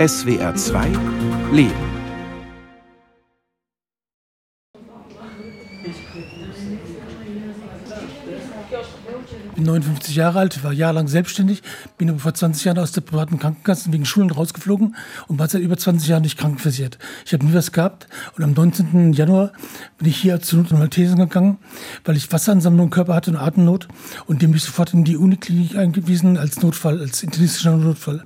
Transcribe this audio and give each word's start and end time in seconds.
SWR 0.00 0.54
2 0.54 0.88
Leben. 1.52 1.74
Ich 9.44 9.54
bin 9.56 9.64
59 9.64 10.16
Jahre 10.16 10.38
alt, 10.38 10.64
war 10.64 10.72
jahrelang 10.72 11.06
selbstständig, 11.06 11.62
bin 11.98 12.08
aber 12.08 12.18
vor 12.18 12.32
20 12.32 12.64
Jahren 12.64 12.78
aus 12.78 12.92
der 12.92 13.02
privaten 13.02 13.38
Krankenkasse 13.38 13.92
wegen 13.92 14.06
Schulen 14.06 14.30
rausgeflogen 14.30 14.96
und 15.28 15.38
war 15.38 15.50
seit 15.50 15.60
über 15.60 15.76
20 15.76 16.08
Jahren 16.08 16.22
nicht 16.22 16.38
krankenversichert. 16.38 16.96
Ich 17.26 17.34
habe 17.34 17.44
nie 17.44 17.52
was 17.52 17.70
gehabt 17.70 18.06
und 18.38 18.44
am 18.44 18.54
19. 18.54 19.12
Januar 19.12 19.52
bin 19.98 20.08
ich 20.08 20.16
hier 20.16 20.40
und 20.54 20.72
Maltesen 20.72 21.18
gegangen, 21.18 21.58
weil 22.06 22.16
ich 22.16 22.32
Wasseransammlung 22.32 22.86
im 22.86 22.90
Körper 22.90 23.14
hatte 23.14 23.32
und 23.32 23.36
Atemnot 23.36 23.86
und 24.26 24.40
dem 24.40 24.52
bin 24.52 24.56
ich 24.56 24.64
sofort 24.64 24.94
in 24.94 25.04
die 25.04 25.18
Uniklinik 25.18 25.76
eingewiesen 25.76 26.38
als 26.38 26.62
Notfall, 26.62 27.00
als 27.00 27.22
internistischer 27.22 27.76
Notfall. 27.76 28.24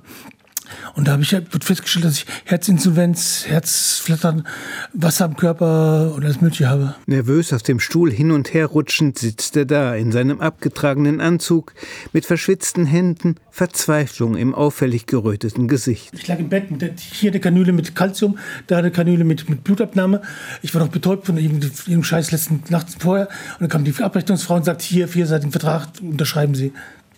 Und 0.95 1.07
da 1.07 1.13
habe 1.13 1.23
ich 1.23 1.31
wird 1.31 1.63
festgestellt, 1.63 2.05
dass 2.05 2.17
ich 2.17 2.25
Herzinsolvenz, 2.45 3.45
Herzflattern, 3.47 4.47
Wasser 4.93 5.25
am 5.25 5.35
Körper 5.35 6.13
und 6.15 6.23
alles 6.23 6.41
Mögliche 6.41 6.69
habe. 6.69 6.95
Nervös 7.05 7.53
auf 7.53 7.63
dem 7.63 7.79
Stuhl 7.79 8.11
hin 8.11 8.31
und 8.31 8.53
her 8.53 8.67
rutschend 8.67 9.19
sitzt 9.19 9.55
er 9.57 9.65
da 9.65 9.95
in 9.95 10.11
seinem 10.11 10.41
abgetragenen 10.41 11.21
Anzug 11.21 11.73
mit 12.13 12.25
verschwitzten 12.25 12.85
Händen, 12.85 13.35
Verzweiflung 13.51 14.35
im 14.35 14.53
auffällig 14.53 15.05
geröteten 15.05 15.67
Gesicht. 15.67 16.09
Ich 16.13 16.27
lag 16.27 16.39
im 16.39 16.49
Bett 16.49 16.67
hier 16.99 17.31
eine 17.31 17.39
Kanüle 17.39 17.71
mit 17.71 17.95
Kalzium, 17.95 18.37
da 18.67 18.77
eine 18.77 18.91
Kanüle 18.91 19.23
mit, 19.23 19.49
mit 19.49 19.63
Blutabnahme. 19.63 20.21
Ich 20.61 20.73
war 20.73 20.81
noch 20.81 20.89
betäubt 20.89 21.25
von 21.25 21.37
irgendeinem 21.37 22.03
Scheiß 22.03 22.31
letzten 22.31 22.61
Nacht 22.69 22.87
vorher. 22.99 23.27
Und 23.53 23.61
dann 23.61 23.69
kam 23.69 23.83
die 23.83 23.93
Abrechnungsfrau 24.01 24.55
und 24.55 24.65
sagt, 24.65 24.81
hier, 24.81 25.07
vierseitigen 25.07 25.51
Vertrag, 25.51 25.87
unterschreiben 26.01 26.55
Sie. 26.55 26.73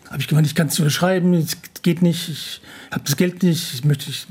Habe 0.10 0.20
ich 0.20 0.28
gemeint, 0.28 0.48
ich 0.48 0.56
kann 0.56 0.68
es 0.68 0.74
nicht 0.74 0.82
unterschreiben, 0.82 1.34
es 1.34 1.58
geht 1.82 2.02
nicht, 2.02 2.30
ich 2.30 2.62
habe 2.92 3.04
das 3.06 3.18
Geld 3.18 3.44
nicht, 3.44 3.74
ich 3.74 3.84
möchte. 3.86 4.10
Ich, 4.10 4.28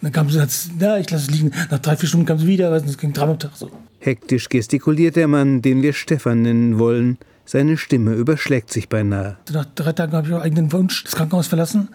dann 0.00 0.12
kam 0.12 0.30
sie, 0.30 0.38
ja, 0.78 0.98
ich 0.98 1.10
lasse 1.10 1.24
es 1.24 1.30
liegen. 1.30 1.52
Nach 1.70 1.78
drei, 1.78 1.96
vier 1.96 2.08
Stunden 2.08 2.26
kam 2.26 2.38
sie 2.38 2.46
wieder, 2.46 2.72
es 2.72 2.98
ging 2.98 3.12
dreimal 3.12 3.34
am 3.34 3.38
Tag 3.38 3.52
so. 3.54 3.70
Hektisch 4.00 4.48
gestikuliert 4.48 5.16
der 5.16 5.28
Mann, 5.28 5.62
den 5.62 5.82
wir 5.82 5.92
Stefan 5.92 6.42
nennen 6.42 6.78
wollen. 6.78 7.18
Seine 7.46 7.76
Stimme 7.76 8.14
überschlägt 8.14 8.72
sich 8.72 8.88
beinahe. 8.88 9.36
Nach 9.52 9.66
drei 9.74 9.92
Tagen 9.92 10.12
habe 10.12 10.26
ich 10.26 10.34
auch 10.34 10.40
eigenen 10.40 10.72
Wunsch 10.72 11.04
das 11.04 11.14
Krankenhaus 11.14 11.46
verlassen. 11.46 11.88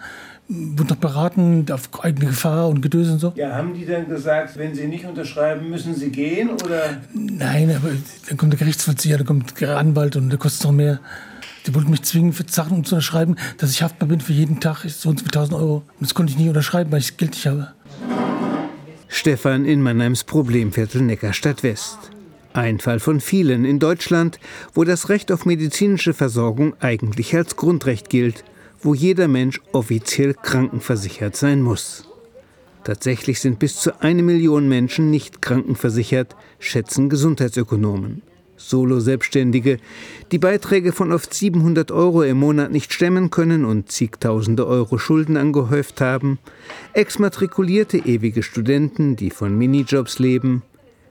Wurde 0.48 0.94
noch 0.94 1.00
beraten 1.00 1.66
auf 1.70 1.88
eigene 2.04 2.26
Gefahr 2.26 2.68
und 2.68 2.80
Gedöse 2.80 3.12
und 3.12 3.18
so. 3.20 3.32
Ja, 3.36 3.54
haben 3.54 3.74
die 3.74 3.86
dann 3.86 4.08
gesagt, 4.08 4.56
wenn 4.56 4.74
Sie 4.74 4.86
nicht 4.86 5.04
unterschreiben, 5.04 5.70
müssen 5.70 5.94
Sie 5.94 6.10
gehen? 6.10 6.50
Oder? 6.50 7.00
Nein, 7.14 7.70
aber 7.70 7.90
dann 8.28 8.36
kommt 8.36 8.52
der 8.52 8.58
Gerichtsvollzieher, 8.58 9.18
dann 9.18 9.26
kommt 9.26 9.60
der 9.60 9.76
Anwalt 9.76 10.16
und 10.16 10.30
der 10.30 10.38
kostet 10.38 10.64
noch 10.64 10.72
mehr. 10.72 11.00
Die 11.66 11.74
wollten 11.74 11.90
mich 11.90 12.02
zwingen, 12.02 12.32
für 12.32 12.44
Sachen 12.48 12.84
zu 12.84 12.94
unterschreiben, 12.94 13.36
dass 13.58 13.70
ich 13.70 13.82
haftbar 13.82 14.08
bin 14.08 14.20
für 14.20 14.32
jeden 14.32 14.60
Tag, 14.60 14.84
so 14.88 15.10
und 15.10 15.18
so 15.18 15.24
1000 15.26 15.54
Euro. 15.54 15.76
Und 15.76 16.00
das 16.00 16.14
konnte 16.14 16.32
ich 16.32 16.38
nie 16.38 16.48
unterschreiben, 16.48 16.90
weil 16.90 17.00
ich 17.00 17.08
das 17.08 17.16
Geld 17.16 17.32
nicht 17.32 17.46
habe. 17.46 17.72
Stefan 19.08 19.64
in 19.64 19.82
Mannheims 19.82 20.24
Problemviertel 20.24 21.02
Neckarstadt 21.02 21.62
West. 21.62 21.98
Ein 22.52 22.80
Fall 22.80 22.98
von 22.98 23.20
vielen 23.20 23.64
in 23.64 23.78
Deutschland, 23.78 24.38
wo 24.74 24.84
das 24.84 25.08
Recht 25.08 25.30
auf 25.30 25.46
medizinische 25.46 26.14
Versorgung 26.14 26.74
eigentlich 26.80 27.34
als 27.36 27.56
Grundrecht 27.56 28.08
gilt, 28.08 28.44
wo 28.82 28.94
jeder 28.94 29.28
Mensch 29.28 29.60
offiziell 29.72 30.34
krankenversichert 30.34 31.36
sein 31.36 31.62
muss. 31.62 32.04
Tatsächlich 32.84 33.40
sind 33.40 33.58
bis 33.58 33.76
zu 33.76 34.00
eine 34.00 34.22
Million 34.22 34.68
Menschen 34.68 35.10
nicht 35.10 35.42
krankenversichert, 35.42 36.34
schätzen 36.58 37.08
Gesundheitsökonomen. 37.08 38.22
Solo-Selbstständige, 38.60 39.78
die 40.30 40.38
Beiträge 40.38 40.92
von 40.92 41.12
oft 41.12 41.32
700 41.32 41.90
Euro 41.90 42.22
im 42.22 42.38
Monat 42.38 42.70
nicht 42.70 42.92
stemmen 42.92 43.30
können 43.30 43.64
und 43.64 43.90
zigtausende 43.90 44.66
Euro 44.66 44.98
Schulden 44.98 45.36
angehäuft 45.36 46.00
haben, 46.00 46.38
exmatrikulierte 46.92 47.98
ewige 47.98 48.42
Studenten, 48.42 49.16
die 49.16 49.30
von 49.30 49.56
Minijobs 49.56 50.18
leben, 50.18 50.62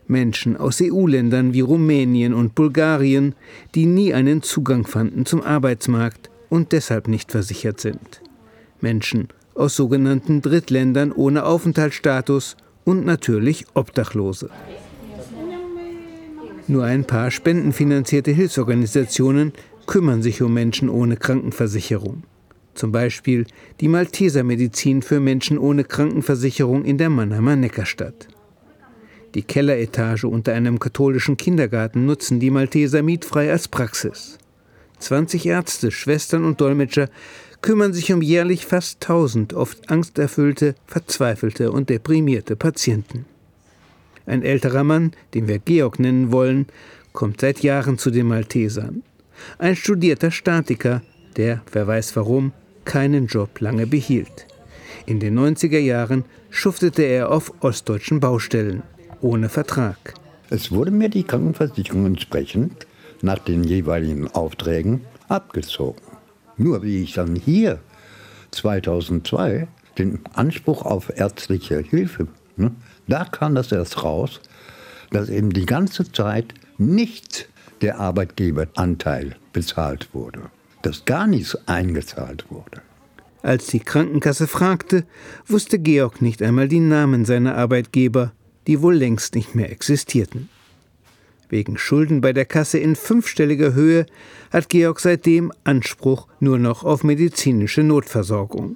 Menschen 0.08 0.58
aus 0.58 0.82
EU-Ländern 0.82 1.54
wie 1.54 1.62
Rumänien 1.62 2.34
und 2.34 2.56
Bulgarien, 2.56 3.36
die 3.76 3.86
nie 3.86 4.14
einen 4.14 4.42
Zugang 4.42 4.86
fanden 4.86 5.26
zum 5.26 5.42
Arbeitsmarkt 5.42 6.30
und 6.50 6.72
deshalb 6.72 7.08
nicht 7.08 7.32
versichert 7.32 7.80
sind. 7.80 8.22
Menschen 8.82 9.28
aus 9.56 9.76
sogenannten 9.76 10.42
Drittländern 10.42 11.12
ohne 11.12 11.46
Aufenthaltsstatus 11.46 12.56
und 12.86 13.06
natürlich 13.06 13.66
Obdachlose. 13.74 14.50
Nur 16.70 16.84
ein 16.84 17.04
paar 17.04 17.32
spendenfinanzierte 17.32 18.30
Hilfsorganisationen 18.30 19.54
kümmern 19.88 20.22
sich 20.22 20.44
um 20.44 20.54
Menschen 20.54 20.88
ohne 20.88 21.18
Krankenversicherung. 21.18 22.22
Zum 22.76 22.92
Beispiel 22.92 23.48
die 23.80 23.88
Malteser 23.88 24.44
Medizin 24.44 25.02
für 25.02 25.20
Menschen 25.20 25.58
ohne 25.58 25.84
Krankenversicherung 25.84 26.86
in 26.86 27.00
der 27.00 27.10
Mannheimer 27.10 27.56
Neckarstadt. 27.56 28.28
Die 29.34 29.42
Kelleretage 29.42 30.28
unter 30.28 30.54
einem 30.54 30.78
katholischen 30.78 31.38
Kindergarten 31.38 32.06
nutzen 32.06 32.40
die 32.40 32.52
Malteser 32.52 33.02
mietfrei 33.02 33.52
als 33.52 33.68
Praxis. 33.68 34.38
20 35.00 35.48
Ärzte, 35.48 35.90
Schwestern 35.90 36.46
und 36.46 36.62
Dolmetscher 36.62 37.10
kümmern 37.64 37.94
sich 37.94 38.14
um 38.14 38.22
jährlich 38.22 38.68
fast 38.68 39.02
1000 39.02 39.56
oft 39.56 39.90
angsterfüllte, 39.90 40.76
verzweifelte 40.86 41.72
und 41.72 41.90
deprimierte 41.90 42.56
Patienten. 42.56 43.26
Ein 44.30 44.44
älterer 44.44 44.84
Mann, 44.84 45.14
den 45.34 45.48
wir 45.48 45.58
Georg 45.58 45.98
nennen 46.00 46.32
wollen, 46.32 46.68
kommt 47.14 47.42
seit 47.42 47.62
Jahren 47.62 47.98
zu 47.98 48.12
den 48.12 48.28
Maltesern. 48.28 49.02
Ein 49.58 49.76
studierter 49.76 50.30
Statiker, 50.30 51.02
der, 51.36 51.64
wer 51.72 51.88
weiß 51.88 52.16
warum, 52.16 52.54
keinen 52.86 53.26
Job 53.26 53.60
lange 53.60 53.88
behielt. 53.88 54.46
In 55.08 55.20
den 55.20 55.38
90er 55.38 55.80
Jahren 55.80 56.26
schuftete 56.52 57.02
er 57.02 57.32
auf 57.32 57.52
ostdeutschen 57.62 58.20
Baustellen, 58.20 58.84
ohne 59.20 59.50
Vertrag. 59.50 60.14
Es 60.52 60.72
wurde 60.72 60.92
mir 60.92 61.10
die 61.10 61.24
Krankenversicherung 61.24 62.06
entsprechend 62.06 62.86
nach 63.24 63.40
den 63.40 63.64
jeweiligen 63.64 64.28
Aufträgen 64.28 65.02
abgezogen. 65.28 66.04
Nur 66.56 66.84
wie 66.84 67.02
ich 67.02 67.14
dann 67.14 67.36
hier 67.36 67.80
2002 68.52 69.68
den 69.98 70.20
Anspruch 70.34 70.84
auf 70.84 71.12
ärztliche 71.18 71.80
Hilfe 71.80 72.28
ne, 72.60 72.72
da 73.10 73.26
kam 73.26 73.56
das 73.56 73.72
erst 73.72 74.04
raus, 74.04 74.40
dass 75.12 75.30
eben 75.30 75.52
die 75.52 75.66
ganze 75.66 76.12
Zeit 76.12 76.54
nicht 76.78 77.50
der 77.82 78.00
Arbeitgeberanteil 78.00 79.36
bezahlt 79.54 80.10
wurde, 80.14 80.44
dass 80.82 81.06
gar 81.06 81.28
nichts 81.28 81.58
eingezahlt 81.68 82.46
wurde. 82.50 82.82
Als 83.42 83.68
die 83.68 83.80
Krankenkasse 83.80 84.48
fragte, 84.48 85.06
wusste 85.48 85.80
Georg 85.80 86.22
nicht 86.22 86.42
einmal 86.42 86.68
die 86.68 86.82
Namen 86.82 87.26
seiner 87.26 87.56
Arbeitgeber, 87.56 88.34
die 88.68 88.82
wohl 88.82 88.96
längst 88.96 89.36
nicht 89.36 89.56
mehr 89.56 89.72
existierten. 89.72 90.50
Wegen 91.48 91.78
Schulden 91.78 92.22
bei 92.22 92.34
der 92.34 92.46
Kasse 92.46 92.78
in 92.78 92.96
fünfstelliger 92.96 93.74
Höhe 93.74 94.06
hat 94.52 94.70
Georg 94.70 95.00
seitdem 95.00 95.52
Anspruch 95.64 96.28
nur 96.40 96.60
noch 96.60 96.84
auf 96.84 97.04
medizinische 97.04 97.82
Notversorgung. 97.82 98.76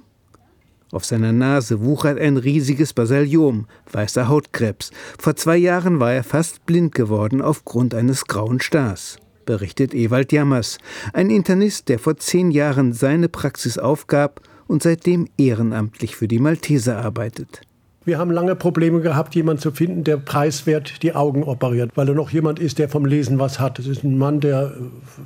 Auf 0.94 1.04
seiner 1.04 1.32
Nase 1.32 1.82
wuchert 1.82 2.20
ein 2.20 2.36
riesiges 2.36 2.92
Basaliom, 2.92 3.66
weißer 3.90 4.28
Hautkrebs. 4.28 4.92
Vor 5.18 5.34
zwei 5.34 5.56
Jahren 5.56 5.98
war 5.98 6.12
er 6.12 6.22
fast 6.22 6.64
blind 6.66 6.94
geworden 6.94 7.42
aufgrund 7.42 7.96
eines 7.96 8.26
grauen 8.26 8.60
Stars, 8.60 9.16
berichtet 9.44 9.92
Ewald 9.92 10.30
Jammers, 10.30 10.78
ein 11.12 11.30
Internist, 11.30 11.88
der 11.88 11.98
vor 11.98 12.16
zehn 12.18 12.52
Jahren 12.52 12.92
seine 12.92 13.28
Praxis 13.28 13.76
aufgab 13.76 14.40
und 14.68 14.84
seitdem 14.84 15.26
ehrenamtlich 15.36 16.14
für 16.14 16.28
die 16.28 16.38
Malteser 16.38 16.98
arbeitet. 16.98 17.62
Wir 18.04 18.18
haben 18.18 18.30
lange 18.30 18.54
Probleme 18.54 19.00
gehabt, 19.00 19.34
jemanden 19.34 19.62
zu 19.62 19.72
finden, 19.72 20.04
der 20.04 20.18
preiswert 20.18 21.02
die 21.02 21.16
Augen 21.16 21.42
operiert, 21.42 21.90
weil 21.96 22.08
er 22.08 22.14
noch 22.14 22.30
jemand 22.30 22.60
ist, 22.60 22.78
der 22.78 22.88
vom 22.88 23.04
Lesen 23.04 23.40
was 23.40 23.58
hat. 23.58 23.80
Das 23.80 23.88
ist 23.88 24.04
ein 24.04 24.16
Mann, 24.16 24.38
der 24.38 24.74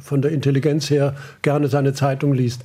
von 0.01 0.23
der 0.23 0.31
Intelligenz 0.31 0.89
her 0.89 1.15
gerne 1.43 1.69
seine 1.69 1.93
Zeitung 1.93 2.33
liest. 2.33 2.65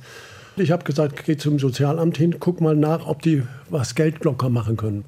Ich 0.56 0.70
habe 0.70 0.84
gesagt, 0.84 1.24
geh 1.24 1.36
zum 1.36 1.58
Sozialamt 1.58 2.16
hin, 2.16 2.36
guck 2.38 2.60
mal 2.60 2.76
nach, 2.76 3.08
ob 3.08 3.22
die 3.22 3.42
was 3.70 3.96
Geld 3.96 4.22
locker 4.22 4.48
machen 4.50 4.76
können. 4.76 5.04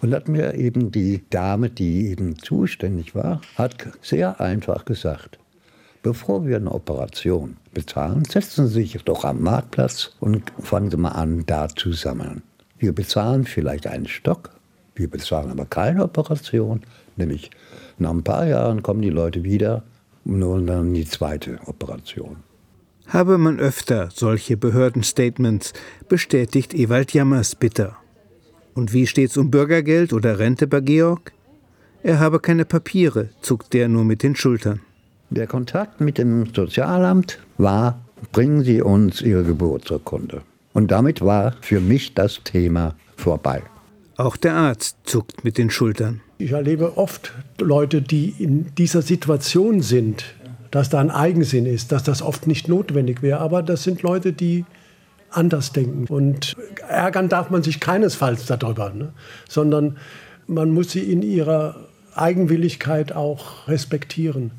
Und 0.00 0.14
hat 0.14 0.28
mir 0.28 0.54
eben 0.54 0.90
die 0.90 1.22
Dame, 1.28 1.68
die 1.68 2.08
eben 2.08 2.38
zuständig 2.38 3.14
war, 3.14 3.42
hat 3.56 3.88
sehr 4.00 4.40
einfach 4.40 4.86
gesagt, 4.86 5.38
bevor 6.02 6.46
wir 6.46 6.56
eine 6.56 6.72
Operation 6.72 7.58
bezahlen, 7.74 8.24
setzen 8.24 8.66
Sie 8.66 8.84
sich 8.84 9.04
doch 9.04 9.26
am 9.26 9.42
Marktplatz 9.42 10.12
und 10.20 10.50
fangen 10.58 10.90
Sie 10.90 10.96
mal 10.96 11.10
an, 11.10 11.44
da 11.44 11.68
zu 11.68 11.92
sammeln. 11.92 12.42
Wir 12.78 12.94
bezahlen 12.94 13.44
vielleicht 13.44 13.86
einen 13.86 14.08
Stock, 14.08 14.52
wir 14.94 15.10
bezahlen 15.10 15.50
aber 15.50 15.66
keine 15.66 16.02
Operation, 16.02 16.80
nämlich 17.16 17.50
nach 17.98 18.10
ein 18.10 18.24
paar 18.24 18.46
Jahren 18.46 18.82
kommen 18.82 19.02
die 19.02 19.10
Leute 19.10 19.44
wieder 19.44 19.82
und 20.24 20.42
holen 20.42 20.66
dann 20.66 20.94
die 20.94 21.04
zweite 21.04 21.58
Operation 21.66 22.36
habe 23.06 23.38
man 23.38 23.58
öfter 23.58 24.08
solche 24.12 24.56
Behördenstatements, 24.56 25.72
bestätigt 26.08 26.74
Ewald 26.74 27.12
Jammers 27.12 27.54
bitter. 27.54 27.96
Und 28.74 28.92
wie 28.92 29.06
steht's 29.06 29.36
um 29.36 29.50
Bürgergeld 29.50 30.12
oder 30.12 30.38
Rente 30.38 30.66
bei 30.66 30.80
Georg? 30.80 31.32
Er 32.02 32.18
habe 32.18 32.40
keine 32.40 32.64
Papiere, 32.64 33.28
zuckt 33.42 33.72
der 33.74 33.88
nur 33.88 34.04
mit 34.04 34.22
den 34.22 34.34
Schultern. 34.34 34.80
Der 35.30 35.46
Kontakt 35.46 36.00
mit 36.00 36.18
dem 36.18 36.46
Sozialamt 36.54 37.38
war, 37.58 38.04
bringen 38.32 38.64
Sie 38.64 38.82
uns 38.82 39.20
Ihre 39.22 39.44
Geburtsurkunde. 39.44 40.42
Und 40.72 40.90
damit 40.90 41.20
war 41.20 41.54
für 41.60 41.80
mich 41.80 42.14
das 42.14 42.40
Thema 42.44 42.94
vorbei. 43.16 43.62
Auch 44.16 44.36
der 44.36 44.54
Arzt 44.54 44.96
zuckt 45.04 45.44
mit 45.44 45.58
den 45.58 45.70
Schultern. 45.70 46.20
Ich 46.38 46.52
erlebe 46.52 46.96
oft 46.96 47.32
Leute, 47.60 48.02
die 48.02 48.34
in 48.38 48.74
dieser 48.76 49.02
Situation 49.02 49.80
sind, 49.80 50.34
dass 50.72 50.88
da 50.88 50.98
ein 50.98 51.10
Eigensinn 51.10 51.66
ist, 51.66 51.92
dass 51.92 52.02
das 52.02 52.22
oft 52.22 52.48
nicht 52.48 52.66
notwendig 52.66 53.22
wäre. 53.22 53.38
Aber 53.38 53.62
das 53.62 53.84
sind 53.84 54.02
Leute, 54.02 54.32
die 54.32 54.64
anders 55.30 55.72
denken. 55.72 56.06
Und 56.12 56.56
ärgern 56.88 57.28
darf 57.28 57.50
man 57.50 57.62
sich 57.62 57.78
keinesfalls 57.78 58.46
darüber, 58.46 58.90
ne? 58.90 59.12
sondern 59.48 59.98
man 60.46 60.70
muss 60.70 60.90
sie 60.90 61.00
in 61.00 61.22
ihrer 61.22 61.76
Eigenwilligkeit 62.14 63.12
auch 63.12 63.68
respektieren. 63.68 64.50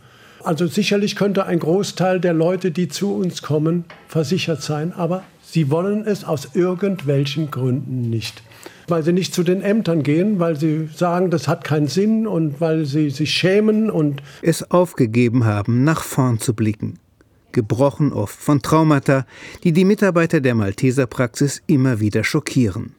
Also 0.43 0.67
sicherlich 0.67 1.15
könnte 1.15 1.45
ein 1.45 1.59
Großteil 1.59 2.19
der 2.19 2.33
Leute, 2.33 2.71
die 2.71 2.89
zu 2.89 3.15
uns 3.15 3.41
kommen, 3.41 3.85
versichert 4.07 4.61
sein, 4.61 4.93
aber 4.93 5.23
sie 5.41 5.71
wollen 5.71 6.05
es 6.05 6.25
aus 6.25 6.49
irgendwelchen 6.53 7.49
Gründen 7.49 8.01
nicht. 8.01 8.43
Weil 8.93 9.01
sie 9.01 9.11
nicht 9.11 9.33
zu 9.33 9.41
den 9.41 9.63
Ämtern 9.63 10.03
gehen, 10.03 10.37
weil 10.37 10.55
sie 10.55 10.87
sagen, 10.95 11.31
das 11.31 11.47
hat 11.47 11.63
keinen 11.63 11.87
Sinn 11.87 12.27
und 12.27 12.61
weil 12.61 12.85
sie 12.85 13.09
sich 13.09 13.31
schämen 13.31 13.89
und 13.89 14.21
es 14.43 14.69
aufgegeben 14.69 15.45
haben, 15.45 15.83
nach 15.83 16.03
vorn 16.03 16.37
zu 16.37 16.53
blicken. 16.53 16.99
Gebrochen 17.53 18.13
oft 18.13 18.35
von 18.35 18.61
Traumata, 18.61 19.25
die 19.63 19.71
die 19.71 19.83
Mitarbeiter 19.83 20.41
der 20.41 20.53
Malteserpraxis 20.53 21.63
immer 21.65 22.01
wieder 22.01 22.23
schockieren. 22.23 22.93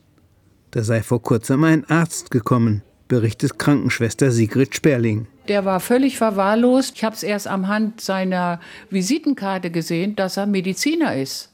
Da 0.73 0.82
sei 0.82 1.00
vor 1.00 1.23
kurzem 1.23 1.62
ein 1.62 1.88
Arzt 1.88 2.32
gekommen, 2.32 2.82
berichtet 3.06 3.61
Krankenschwester 3.61 4.32
Sigrid 4.32 4.75
Sperling. 4.75 5.29
Der 5.46 5.64
war 5.64 5.79
völlig 5.79 6.19
verwahrlost. 6.19 6.94
Ich 6.96 7.05
habe 7.05 7.14
es 7.14 7.23
erst 7.23 7.46
am 7.46 7.69
Hand 7.69 8.00
seiner 8.00 8.58
Visitenkarte 8.91 9.70
gesehen, 9.70 10.17
dass 10.17 10.38
er 10.38 10.46
Mediziner 10.46 11.14
ist. 11.14 11.54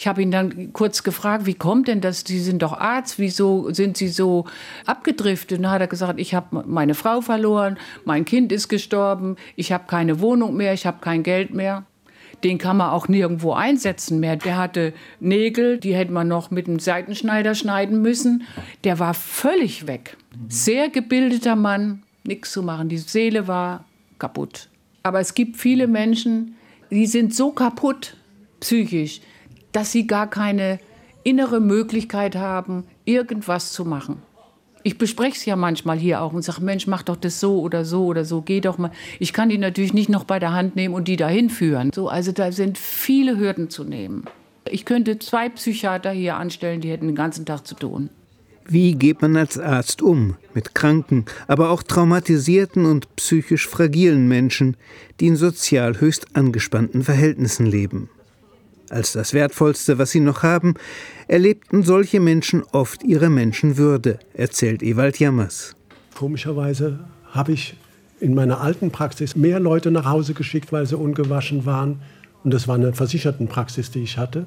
Ich 0.00 0.06
habe 0.06 0.22
ihn 0.22 0.30
dann 0.30 0.72
kurz 0.72 1.02
gefragt, 1.02 1.44
wie 1.44 1.52
kommt 1.52 1.86
denn 1.86 2.00
das? 2.00 2.24
Sie 2.26 2.38
sind 2.40 2.62
doch 2.62 2.72
Arzt, 2.72 3.18
wieso 3.18 3.70
sind 3.70 3.98
Sie 3.98 4.08
so 4.08 4.46
abgedriftet? 4.86 5.58
Und 5.58 5.64
dann 5.64 5.72
hat 5.72 5.82
er 5.82 5.88
gesagt, 5.88 6.18
ich 6.18 6.32
habe 6.32 6.64
meine 6.66 6.94
Frau 6.94 7.20
verloren, 7.20 7.76
mein 8.06 8.24
Kind 8.24 8.50
ist 8.50 8.70
gestorben, 8.70 9.36
ich 9.56 9.72
habe 9.72 9.84
keine 9.86 10.20
Wohnung 10.20 10.56
mehr, 10.56 10.72
ich 10.72 10.86
habe 10.86 11.02
kein 11.02 11.22
Geld 11.22 11.52
mehr. 11.52 11.84
Den 12.42 12.56
kann 12.56 12.78
man 12.78 12.88
auch 12.88 13.08
nirgendwo 13.08 13.52
einsetzen 13.52 14.20
mehr. 14.20 14.36
Der 14.36 14.56
hatte 14.56 14.94
Nägel, 15.20 15.76
die 15.76 15.94
hätte 15.94 16.12
man 16.12 16.28
noch 16.28 16.50
mit 16.50 16.66
einem 16.66 16.78
Seitenschneider 16.78 17.54
schneiden 17.54 18.00
müssen. 18.00 18.44
Der 18.84 19.00
war 19.00 19.12
völlig 19.12 19.86
weg. 19.86 20.16
Sehr 20.48 20.88
gebildeter 20.88 21.56
Mann, 21.56 22.04
nichts 22.24 22.52
zu 22.52 22.62
machen. 22.62 22.88
Die 22.88 22.96
Seele 22.96 23.48
war 23.48 23.84
kaputt. 24.18 24.70
Aber 25.02 25.20
es 25.20 25.34
gibt 25.34 25.58
viele 25.58 25.86
Menschen, 25.86 26.56
die 26.90 27.04
sind 27.04 27.34
so 27.34 27.52
kaputt 27.52 28.16
psychisch, 28.60 29.20
dass 29.72 29.92
sie 29.92 30.06
gar 30.06 30.28
keine 30.28 30.78
innere 31.22 31.60
Möglichkeit 31.60 32.36
haben, 32.36 32.84
irgendwas 33.04 33.72
zu 33.72 33.84
machen. 33.84 34.22
Ich 34.82 34.96
bespreche 34.96 35.36
es 35.36 35.44
ja 35.44 35.56
manchmal 35.56 35.98
hier 35.98 36.22
auch 36.22 36.32
und 36.32 36.42
sage, 36.42 36.62
Mensch, 36.62 36.86
mach 36.86 37.02
doch 37.02 37.16
das 37.16 37.38
so 37.38 37.60
oder 37.60 37.84
so 37.84 38.06
oder 38.06 38.24
so, 38.24 38.40
geh 38.40 38.60
doch 38.60 38.78
mal. 38.78 38.90
Ich 39.18 39.34
kann 39.34 39.50
die 39.50 39.58
natürlich 39.58 39.92
nicht 39.92 40.08
noch 40.08 40.24
bei 40.24 40.38
der 40.38 40.52
Hand 40.52 40.74
nehmen 40.74 40.94
und 40.94 41.06
die 41.06 41.16
dahin 41.16 41.50
führen. 41.50 41.92
So, 41.94 42.08
also 42.08 42.32
da 42.32 42.50
sind 42.50 42.78
viele 42.78 43.38
Hürden 43.38 43.68
zu 43.68 43.84
nehmen. 43.84 44.24
Ich 44.70 44.86
könnte 44.86 45.18
zwei 45.18 45.50
Psychiater 45.50 46.12
hier 46.12 46.36
anstellen, 46.36 46.80
die 46.80 46.90
hätten 46.90 47.08
den 47.08 47.16
ganzen 47.16 47.44
Tag 47.44 47.66
zu 47.66 47.74
tun. 47.74 48.08
Wie 48.66 48.94
geht 48.94 49.20
man 49.20 49.36
als 49.36 49.58
Arzt 49.58 50.00
um 50.00 50.36
mit 50.54 50.74
kranken, 50.74 51.24
aber 51.48 51.70
auch 51.70 51.82
traumatisierten 51.82 52.86
und 52.86 53.16
psychisch 53.16 53.66
fragilen 53.66 54.28
Menschen, 54.28 54.76
die 55.18 55.26
in 55.26 55.36
sozial 55.36 56.00
höchst 56.00 56.36
angespannten 56.36 57.02
Verhältnissen 57.02 57.66
leben? 57.66 58.08
Als 58.90 59.12
das 59.12 59.32
Wertvollste, 59.34 59.98
was 59.98 60.10
sie 60.10 60.18
noch 60.18 60.42
haben, 60.42 60.74
erlebten 61.28 61.84
solche 61.84 62.18
Menschen 62.18 62.64
oft 62.72 63.04
ihre 63.04 63.30
Menschenwürde, 63.30 64.18
erzählt 64.34 64.82
Ewald 64.82 65.20
Jammers. 65.20 65.76
Komischerweise 66.16 66.98
habe 67.30 67.52
ich 67.52 67.76
in 68.18 68.34
meiner 68.34 68.60
alten 68.60 68.90
Praxis 68.90 69.36
mehr 69.36 69.60
Leute 69.60 69.92
nach 69.92 70.06
Hause 70.06 70.34
geschickt, 70.34 70.72
weil 70.72 70.86
sie 70.86 70.98
ungewaschen 70.98 71.66
waren. 71.66 72.00
Und 72.42 72.52
das 72.52 72.66
war 72.66 72.74
eine 72.74 72.92
Versichertenpraxis, 72.92 73.92
die 73.92 74.02
ich 74.02 74.18
hatte, 74.18 74.46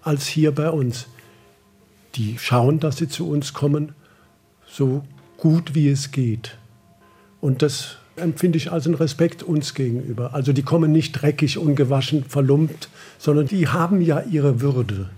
als 0.00 0.26
hier 0.26 0.52
bei 0.52 0.70
uns. 0.70 1.06
Die 2.14 2.38
schauen, 2.38 2.80
dass 2.80 2.96
sie 2.96 3.08
zu 3.08 3.28
uns 3.28 3.52
kommen, 3.52 3.92
so 4.66 5.04
gut 5.36 5.74
wie 5.74 5.90
es 5.90 6.12
geht. 6.12 6.56
Und 7.42 7.60
das 7.60 7.98
empfinde 8.16 8.58
ich 8.58 8.70
als 8.70 8.86
einen 8.86 8.94
Respekt 8.94 9.42
uns 9.42 9.74
gegenüber. 9.74 10.34
Also 10.34 10.52
die 10.52 10.62
kommen 10.62 10.92
nicht 10.92 11.12
dreckig, 11.12 11.58
ungewaschen, 11.58 12.24
verlumpt, 12.24 12.88
sondern 13.18 13.46
die 13.46 13.68
haben 13.68 14.00
ja 14.00 14.22
ihre 14.22 14.60
Würde. 14.60 15.10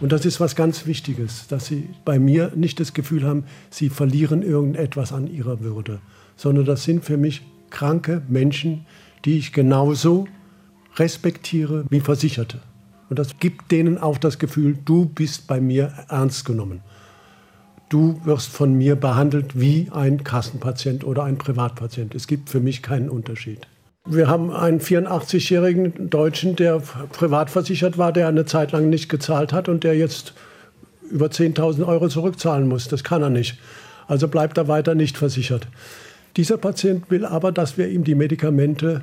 Und 0.00 0.12
das 0.12 0.24
ist 0.24 0.40
was 0.40 0.56
ganz 0.56 0.86
Wichtiges, 0.86 1.46
dass 1.48 1.66
sie 1.66 1.88
bei 2.04 2.18
mir 2.18 2.52
nicht 2.54 2.80
das 2.80 2.94
Gefühl 2.94 3.24
haben, 3.24 3.44
sie 3.70 3.88
verlieren 3.88 4.42
irgendetwas 4.42 5.12
an 5.12 5.26
ihrer 5.26 5.60
Würde, 5.60 6.00
sondern 6.36 6.64
das 6.64 6.84
sind 6.84 7.04
für 7.04 7.16
mich 7.16 7.42
kranke 7.70 8.22
Menschen, 8.28 8.86
die 9.24 9.38
ich 9.38 9.52
genauso 9.52 10.26
respektiere 10.96 11.84
wie 11.90 12.00
Versicherte. 12.00 12.60
Und 13.10 13.18
das 13.18 13.38
gibt 13.38 13.70
denen 13.70 13.98
auch 13.98 14.18
das 14.18 14.38
Gefühl, 14.38 14.78
du 14.84 15.04
bist 15.06 15.46
bei 15.46 15.60
mir 15.60 15.92
ernst 16.08 16.44
genommen 16.44 16.80
du 17.92 18.20
wirst 18.24 18.48
von 18.48 18.72
mir 18.74 18.96
behandelt 18.96 19.58
wie 19.60 19.88
ein 19.92 20.24
Kassenpatient 20.24 21.04
oder 21.04 21.24
ein 21.24 21.36
Privatpatient. 21.36 22.14
Es 22.14 22.26
gibt 22.26 22.48
für 22.48 22.60
mich 22.60 22.82
keinen 22.82 23.10
Unterschied. 23.10 23.66
Wir 24.04 24.28
haben 24.28 24.50
einen 24.50 24.80
84-jährigen 24.80 26.10
Deutschen, 26.10 26.56
der 26.56 26.80
privat 26.80 27.50
versichert 27.50 27.98
war, 27.98 28.12
der 28.12 28.28
eine 28.28 28.46
Zeit 28.46 28.72
lang 28.72 28.88
nicht 28.88 29.08
gezahlt 29.08 29.52
hat 29.52 29.68
und 29.68 29.84
der 29.84 29.96
jetzt 29.96 30.32
über 31.08 31.26
10.000 31.26 31.86
Euro 31.86 32.08
zurückzahlen 32.08 32.66
muss. 32.66 32.88
Das 32.88 33.04
kann 33.04 33.22
er 33.22 33.30
nicht. 33.30 33.58
Also 34.08 34.26
bleibt 34.26 34.58
er 34.58 34.66
weiter 34.66 34.94
nicht 34.94 35.18
versichert. 35.18 35.68
Dieser 36.36 36.56
Patient 36.56 37.10
will 37.10 37.26
aber, 37.26 37.52
dass 37.52 37.76
wir 37.76 37.88
ihm 37.88 38.04
die 38.04 38.14
Medikamente 38.14 39.02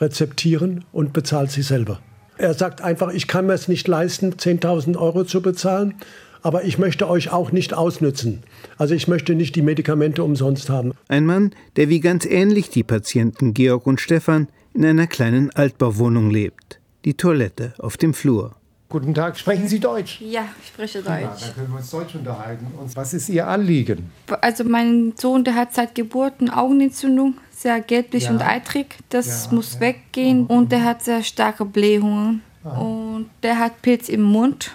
rezeptieren 0.00 0.84
und 0.92 1.12
bezahlt 1.12 1.52
sie 1.52 1.62
selber. 1.62 2.00
Er 2.36 2.54
sagt 2.54 2.82
einfach, 2.82 3.12
ich 3.12 3.28
kann 3.28 3.46
mir 3.46 3.54
es 3.54 3.68
nicht 3.68 3.88
leisten, 3.88 4.34
10.000 4.34 4.96
Euro 4.98 5.24
zu 5.24 5.40
bezahlen 5.40 5.94
aber 6.42 6.64
ich 6.64 6.78
möchte 6.78 7.08
euch 7.08 7.30
auch 7.30 7.52
nicht 7.52 7.74
ausnützen. 7.74 8.42
Also 8.76 8.94
ich 8.94 9.08
möchte 9.08 9.34
nicht 9.34 9.56
die 9.56 9.62
Medikamente 9.62 10.22
umsonst 10.22 10.70
haben. 10.70 10.92
Ein 11.08 11.26
Mann, 11.26 11.52
der 11.76 11.88
wie 11.88 12.00
ganz 12.00 12.24
ähnlich 12.24 12.70
die 12.70 12.84
Patienten 12.84 13.54
Georg 13.54 13.86
und 13.86 14.00
Stefan 14.00 14.48
in 14.74 14.84
einer 14.84 15.06
kleinen 15.06 15.50
Altbauwohnung 15.50 16.30
lebt. 16.30 16.80
Die 17.04 17.14
Toilette 17.14 17.74
auf 17.78 17.96
dem 17.96 18.14
Flur. 18.14 18.54
Guten 18.90 19.12
Tag, 19.12 19.38
sprechen 19.38 19.68
Sie 19.68 19.80
Deutsch? 19.80 20.18
Ja, 20.20 20.46
ich 20.62 20.68
spreche 20.68 21.02
Deutsch. 21.02 21.10
Ja, 21.10 21.36
dann 21.40 21.54
können 21.54 21.68
wir 21.68 21.76
uns 21.76 21.90
Deutsch 21.90 22.14
unterhalten. 22.14 22.68
Und 22.80 22.96
was 22.96 23.12
ist 23.12 23.28
Ihr 23.28 23.46
Anliegen? 23.46 24.10
Also 24.40 24.64
mein 24.64 25.12
Sohn, 25.14 25.44
der 25.44 25.56
hat 25.56 25.74
seit 25.74 25.94
Geburt 25.94 26.34
eine 26.40 26.56
Augenentzündung, 26.56 27.34
sehr 27.50 27.82
gelblich 27.82 28.24
ja. 28.24 28.30
und 28.30 28.40
eitrig. 28.40 28.96
Das 29.10 29.46
ja, 29.46 29.54
muss 29.54 29.78
weggehen. 29.78 30.46
Und 30.46 30.72
der 30.72 30.84
hat 30.84 31.02
sehr 31.02 31.22
starke 31.22 31.66
Blähungen. 31.66 32.40
Ah. 32.64 32.78
Und 32.78 33.28
der 33.42 33.58
hat 33.58 33.82
Pilz 33.82 34.08
im 34.08 34.22
Mund 34.22 34.70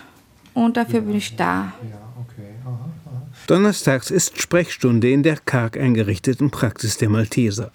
und 0.54 0.78
dafür 0.78 1.02
bin 1.02 1.16
ich 1.16 1.36
da. 1.36 1.74
Donnerstags 3.48 4.10
ist 4.10 4.42
Sprechstunde 4.42 5.12
in 5.12 5.24
der 5.24 5.38
karg 5.38 5.78
eingerichteten 5.78 6.50
Praxis 6.50 6.98
der 6.98 7.10
Malteser. 7.10 7.72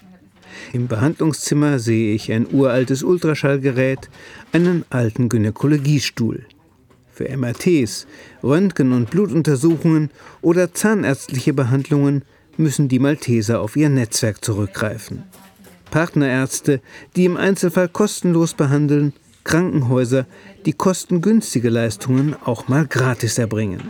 Im 0.73 0.87
Behandlungszimmer 0.87 1.79
sehe 1.79 2.13
ich 2.13 2.31
ein 2.31 2.47
uraltes 2.51 3.03
Ultraschallgerät, 3.03 4.09
einen 4.51 4.83
alten 4.89 5.29
Gynäkologiestuhl. 5.29 6.45
Für 7.13 7.29
MRTs, 7.29 8.07
Röntgen- 8.43 8.93
und 8.93 9.09
Blutuntersuchungen 9.09 10.09
oder 10.41 10.73
zahnärztliche 10.73 11.53
Behandlungen 11.53 12.23
müssen 12.57 12.87
die 12.87 12.99
Malteser 12.99 13.61
auf 13.61 13.75
ihr 13.75 13.89
Netzwerk 13.89 14.43
zurückgreifen. 14.43 15.23
Partnerärzte, 15.91 16.81
die 17.15 17.25
im 17.25 17.37
Einzelfall 17.37 17.89
kostenlos 17.89 18.53
behandeln, 18.53 19.13
Krankenhäuser, 19.43 20.25
die 20.65 20.73
kostengünstige 20.73 21.69
Leistungen 21.69 22.35
auch 22.43 22.67
mal 22.67 22.85
gratis 22.85 23.37
erbringen. 23.37 23.89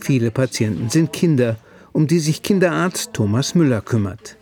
Viele 0.00 0.30
Patienten 0.30 0.90
sind 0.90 1.12
Kinder, 1.12 1.56
um 1.92 2.06
die 2.06 2.20
sich 2.20 2.42
Kinderarzt 2.42 3.12
Thomas 3.14 3.54
Müller 3.54 3.80
kümmert. 3.80 4.36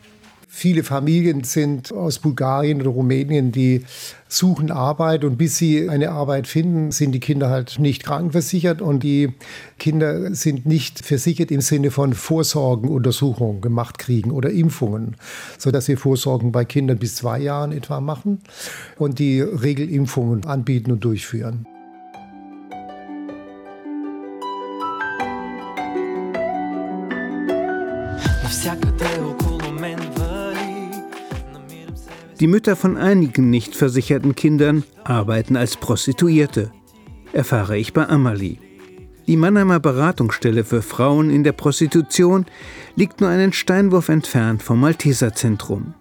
Viele 0.57 0.85
Familien 0.85 1.43
sind 1.43 1.93
aus 1.93 2.21
Bulgarien 2.21 2.81
oder 2.81 2.91
Rumänien, 2.91 3.51
die 3.51 3.83
suchen 4.29 4.71
Arbeit 4.71 5.25
und 5.25 5.37
bis 5.37 5.57
sie 5.57 5.91
eine 5.91 6.13
Arbeit 6.13 6.47
finden, 6.47 6.93
sind 6.93 7.11
die 7.11 7.19
Kinder 7.19 7.51
halt 7.51 7.81
nicht 7.81 8.05
krankenversichert 8.05 8.81
und 8.81 9.03
die 9.03 9.33
Kinder 9.81 10.33
sind 10.33 10.65
nicht 10.65 11.05
versichert 11.05 11.51
im 11.51 11.61
Sinne 11.61 11.91
von 11.91 12.15
Vorsorgenuntersuchungen 12.15 13.63
gemacht 13.63 13.99
kriegen 13.99 14.31
oder 14.31 14.51
Impfungen, 14.51 15.17
sodass 15.59 15.89
wir 15.89 15.99
Vorsorgen 15.99 16.53
bei 16.53 16.65
Kindern 16.65 16.99
bis 16.99 17.17
zwei 17.17 17.41
Jahren 17.41 17.73
etwa 17.73 18.01
machen 18.01 18.39
und 18.97 19.19
die 19.19 19.41
Regelimpfungen 19.41 20.45
anbieten 20.47 20.93
und 20.93 21.05
durchführen. 21.05 21.67
Die 32.41 32.47
Mütter 32.49 32.75
von 32.75 32.97
einigen 32.97 33.51
nicht 33.51 33.77
versicherten 33.77 34.35
Kindern 34.35 34.83
arbeiten 35.05 35.57
als 35.57 35.77
Prostituierte, 35.77 36.73
erfahre 37.33 37.79
ich 37.79 37.93
bei 37.93 38.09
Amalie. 38.09 38.59
Die 39.27 39.37
Mannheimer 39.37 39.81
Beratungsstelle 39.81 40.65
für 40.65 40.83
Frauen 40.83 41.31
in 41.31 41.45
der 41.45 41.53
Prostitution 41.53 42.45
liegt 42.97 43.21
nur 43.21 43.31
einen 43.31 43.53
Steinwurf 43.53 44.09
entfernt 44.09 44.63
vom 44.63 44.81
Malteser 44.81 45.33
Zentrum. 45.33 45.95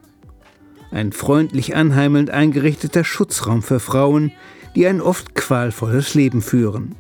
Ein 0.92 1.12
freundlich 1.12 1.76
anheimelnd 1.76 2.32
eingerichteter 2.32 3.04
Schutzraum 3.04 3.62
für 3.62 3.80
Frauen, 3.80 4.32
die 4.76 4.88
ein 4.88 5.02
oft 5.02 5.36
qualvolles 5.36 6.16
Leben 6.16 6.42
führen. 6.42 6.96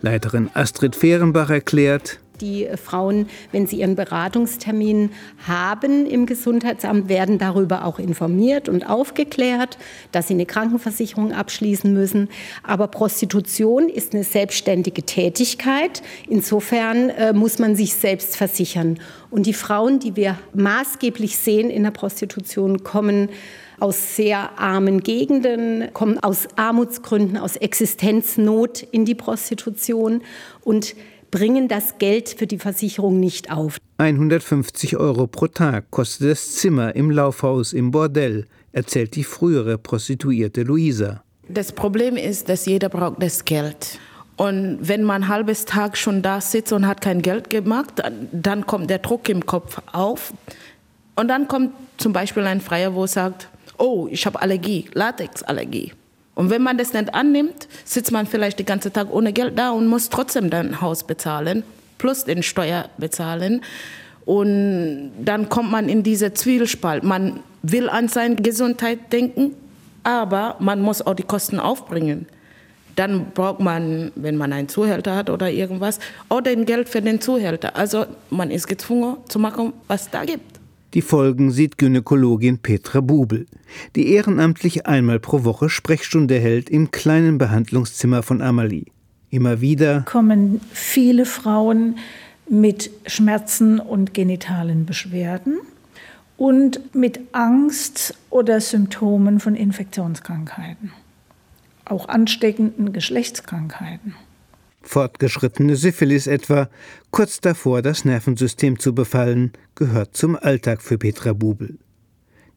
Leiterin 0.00 0.48
Astrid 0.54 0.96
Fehrenbach 0.96 1.50
erklärt, 1.50 2.20
die 2.40 2.68
Frauen, 2.82 3.28
wenn 3.52 3.66
sie 3.66 3.80
ihren 3.80 3.96
Beratungstermin 3.96 5.10
haben 5.46 6.06
im 6.06 6.26
Gesundheitsamt, 6.26 7.08
werden 7.08 7.38
darüber 7.38 7.84
auch 7.84 7.98
informiert 7.98 8.68
und 8.68 8.88
aufgeklärt, 8.88 9.78
dass 10.12 10.28
sie 10.28 10.34
eine 10.34 10.46
Krankenversicherung 10.46 11.32
abschließen 11.32 11.92
müssen. 11.92 12.28
Aber 12.62 12.88
Prostitution 12.88 13.88
ist 13.88 14.14
eine 14.14 14.24
selbstständige 14.24 15.02
Tätigkeit. 15.02 16.02
Insofern 16.28 17.10
äh, 17.10 17.32
muss 17.32 17.58
man 17.58 17.76
sich 17.76 17.94
selbst 17.94 18.36
versichern. 18.36 18.98
Und 19.30 19.46
die 19.46 19.54
Frauen, 19.54 20.00
die 20.00 20.16
wir 20.16 20.38
maßgeblich 20.54 21.36
sehen 21.36 21.70
in 21.70 21.84
der 21.84 21.92
Prostitution, 21.92 22.82
kommen 22.82 23.28
aus 23.78 24.16
sehr 24.16 24.58
armen 24.58 25.02
Gegenden, 25.02 25.88
kommen 25.94 26.18
aus 26.18 26.48
Armutsgründen, 26.56 27.38
aus 27.38 27.56
Existenznot 27.56 28.82
in 28.82 29.04
die 29.04 29.14
Prostitution 29.14 30.22
und 30.62 30.94
bringen 31.30 31.68
das 31.68 31.98
Geld 31.98 32.28
für 32.28 32.46
die 32.46 32.58
Versicherung 32.58 33.20
nicht 33.20 33.50
auf. 33.50 33.78
150 33.98 34.96
Euro 34.96 35.26
pro 35.26 35.46
Tag 35.46 35.90
kostet 35.90 36.30
das 36.30 36.56
Zimmer 36.56 36.94
im 36.96 37.10
Laufhaus 37.10 37.72
im 37.72 37.90
Bordell, 37.90 38.46
erzählt 38.72 39.16
die 39.16 39.24
frühere 39.24 39.78
Prostituierte 39.78 40.62
Luisa. 40.62 41.22
Das 41.48 41.72
Problem 41.72 42.16
ist, 42.16 42.48
dass 42.48 42.66
jeder 42.66 42.88
braucht 42.88 43.22
das 43.22 43.44
Geld. 43.44 43.98
Und 44.36 44.78
wenn 44.80 45.02
man 45.02 45.24
ein 45.24 45.28
halbes 45.28 45.66
Tag 45.66 45.98
schon 45.98 46.22
da 46.22 46.40
sitzt 46.40 46.72
und 46.72 46.86
hat 46.86 47.02
kein 47.02 47.20
Geld 47.20 47.50
gemacht, 47.50 48.02
dann 48.32 48.66
kommt 48.66 48.88
der 48.88 48.98
Druck 48.98 49.28
im 49.28 49.44
Kopf 49.44 49.82
auf. 49.92 50.32
Und 51.16 51.28
dann 51.28 51.46
kommt 51.46 51.72
zum 51.98 52.14
Beispiel 52.14 52.44
ein 52.44 52.62
Freier, 52.62 52.94
wo 52.94 53.06
sagt, 53.06 53.48
oh, 53.76 54.08
ich 54.10 54.24
habe 54.24 54.40
Allergie, 54.40 54.88
Latexallergie. 54.94 55.92
Und 56.34 56.50
wenn 56.50 56.62
man 56.62 56.78
das 56.78 56.92
nicht 56.92 57.12
annimmt, 57.14 57.68
sitzt 57.84 58.12
man 58.12 58.26
vielleicht 58.26 58.58
den 58.58 58.66
ganzen 58.66 58.92
Tag 58.92 59.08
ohne 59.10 59.32
Geld 59.32 59.58
da 59.58 59.70
und 59.70 59.86
muss 59.86 60.08
trotzdem 60.08 60.50
dein 60.50 60.80
Haus 60.80 61.04
bezahlen, 61.04 61.64
plus 61.98 62.24
den 62.24 62.42
Steuer 62.42 62.88
bezahlen. 62.98 63.62
Und 64.24 65.12
dann 65.22 65.48
kommt 65.48 65.70
man 65.70 65.88
in 65.88 66.02
diese 66.02 66.32
Zwiespalt. 66.32 67.02
Man 67.02 67.40
will 67.62 67.88
an 67.88 68.08
seine 68.08 68.36
Gesundheit 68.36 69.12
denken, 69.12 69.54
aber 70.04 70.56
man 70.60 70.80
muss 70.80 71.02
auch 71.04 71.14
die 71.14 71.24
Kosten 71.24 71.58
aufbringen. 71.58 72.26
Dann 72.96 73.32
braucht 73.32 73.60
man, 73.60 74.12
wenn 74.14 74.36
man 74.36 74.52
einen 74.52 74.68
Zuhälter 74.68 75.16
hat 75.16 75.30
oder 75.30 75.50
irgendwas, 75.50 75.98
auch 76.28 76.40
den 76.40 76.64
Geld 76.64 76.88
für 76.88 77.02
den 77.02 77.20
Zuhälter. 77.20 77.76
Also 77.76 78.06
man 78.30 78.50
ist 78.50 78.66
gezwungen 78.66 79.16
zu 79.28 79.38
machen, 79.38 79.72
was 79.88 80.10
da 80.10 80.24
gibt. 80.24 80.59
Die 80.94 81.02
Folgen 81.02 81.52
sieht 81.52 81.78
Gynäkologin 81.78 82.58
Petra 82.58 83.00
Bubel, 83.00 83.46
die 83.94 84.12
ehrenamtlich 84.12 84.86
einmal 84.86 85.20
pro 85.20 85.44
Woche 85.44 85.68
Sprechstunde 85.68 86.38
hält 86.38 86.68
im 86.68 86.90
kleinen 86.90 87.38
Behandlungszimmer 87.38 88.24
von 88.24 88.42
Amalie. 88.42 88.86
Immer 89.30 89.60
wieder 89.60 90.02
kommen 90.02 90.60
viele 90.72 91.26
Frauen 91.26 91.98
mit 92.48 92.90
Schmerzen 93.06 93.78
und 93.78 94.14
genitalen 94.14 94.84
Beschwerden 94.84 95.60
und 96.36 96.92
mit 96.92 97.20
Angst 97.30 98.14
oder 98.28 98.60
Symptomen 98.60 99.38
von 99.38 99.54
Infektionskrankheiten, 99.54 100.90
auch 101.84 102.08
ansteckenden 102.08 102.92
Geschlechtskrankheiten 102.92 104.16
fortgeschrittene 104.82 105.76
Syphilis 105.76 106.26
etwa, 106.26 106.68
kurz 107.10 107.40
davor 107.40 107.82
das 107.82 108.04
Nervensystem 108.04 108.78
zu 108.78 108.94
befallen, 108.94 109.52
gehört 109.74 110.16
zum 110.16 110.36
Alltag 110.36 110.82
für 110.82 110.98
Petra 110.98 111.32
Bubel. 111.32 111.78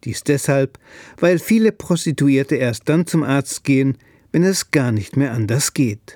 Dies 0.03 0.23
deshalb, 0.23 0.79
weil 1.19 1.39
viele 1.39 1.71
Prostituierte 1.71 2.55
erst 2.55 2.89
dann 2.89 3.07
zum 3.07 3.23
Arzt 3.23 3.63
gehen, 3.63 3.97
wenn 4.31 4.43
es 4.43 4.71
gar 4.71 4.91
nicht 4.91 5.15
mehr 5.15 5.33
anders 5.33 5.73
geht. 5.73 6.15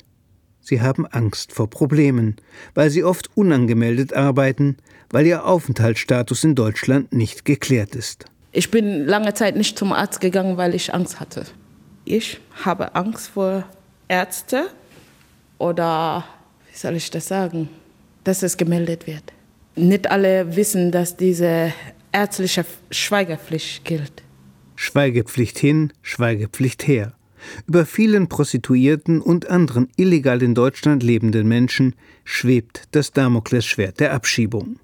Sie 0.60 0.82
haben 0.82 1.06
Angst 1.06 1.54
vor 1.54 1.70
Problemen, 1.70 2.36
weil 2.74 2.90
sie 2.90 3.04
oft 3.04 3.30
unangemeldet 3.38 4.14
arbeiten, 4.14 4.76
weil 5.10 5.26
ihr 5.26 5.46
Aufenthaltsstatus 5.46 6.44
in 6.44 6.56
Deutschland 6.56 7.14
nicht 7.14 7.46
geklärt 7.46 7.96
ist. 7.96 8.26
Ich 8.52 8.72
bin 8.72 9.06
lange 9.06 9.34
Zeit 9.34 9.56
nicht 9.56 9.78
zum 9.78 9.94
Arzt 9.94 10.20
gegangen, 10.20 10.58
weil 10.58 10.76
ich 10.76 10.94
Angst 10.94 11.22
hatte. 11.22 11.46
Ich 12.04 12.42
habe 12.66 12.96
Angst 12.96 13.30
vor 13.30 13.64
Ärzten, 14.10 14.66
oder, 15.58 16.26
wie 16.72 16.78
soll 16.78 16.96
ich 16.96 17.10
das 17.10 17.28
sagen, 17.28 17.70
dass 18.24 18.44
es 18.44 18.58
gemeldet 18.58 19.08
wird. 19.08 19.24
Nicht 19.76 20.10
alle 20.10 20.56
wissen, 20.56 20.92
dass 20.92 21.18
diese 21.18 21.74
ärztliche 22.12 22.66
Schweigepflicht 22.92 23.86
gilt. 23.86 24.24
Schweigepflicht 24.76 25.58
hin, 25.58 25.94
Schweigepflicht 26.02 26.88
her. 26.88 27.14
Über 27.68 27.86
vielen 27.86 28.28
Prostituierten 28.30 29.22
und 29.22 29.50
anderen 29.50 29.90
illegal 29.96 30.42
in 30.42 30.56
Deutschland 30.56 31.04
lebenden 31.04 31.48
Menschen 31.48 31.96
schwebt 32.24 32.84
das 32.92 33.12
Damoklesschwert 33.12 34.00
der 34.00 34.14
Abschiebung. 34.14 34.80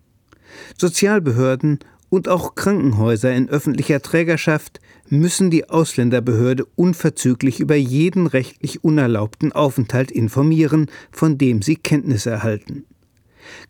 Sozialbehörden 0.77 1.80
und 2.10 2.30
auch 2.30 2.56
Krankenhäuser 2.56 3.34
in 3.34 3.50
öffentlicher 3.50 4.01
Trägerschaft 4.01 4.80
müssen 5.20 5.51
die 5.51 5.70
Ausländerbehörde 5.70 6.65
unverzüglich 6.75 7.60
über 7.60 7.75
jeden 7.75 8.27
rechtlich 8.27 8.84
unerlaubten 8.84 9.51
Aufenthalt 9.51 10.12
informieren, 10.12 10.88
von 11.12 11.38
dem 11.38 11.62
sie 11.62 11.75
Kenntnis 11.75 12.25
erhalten. 12.25 12.86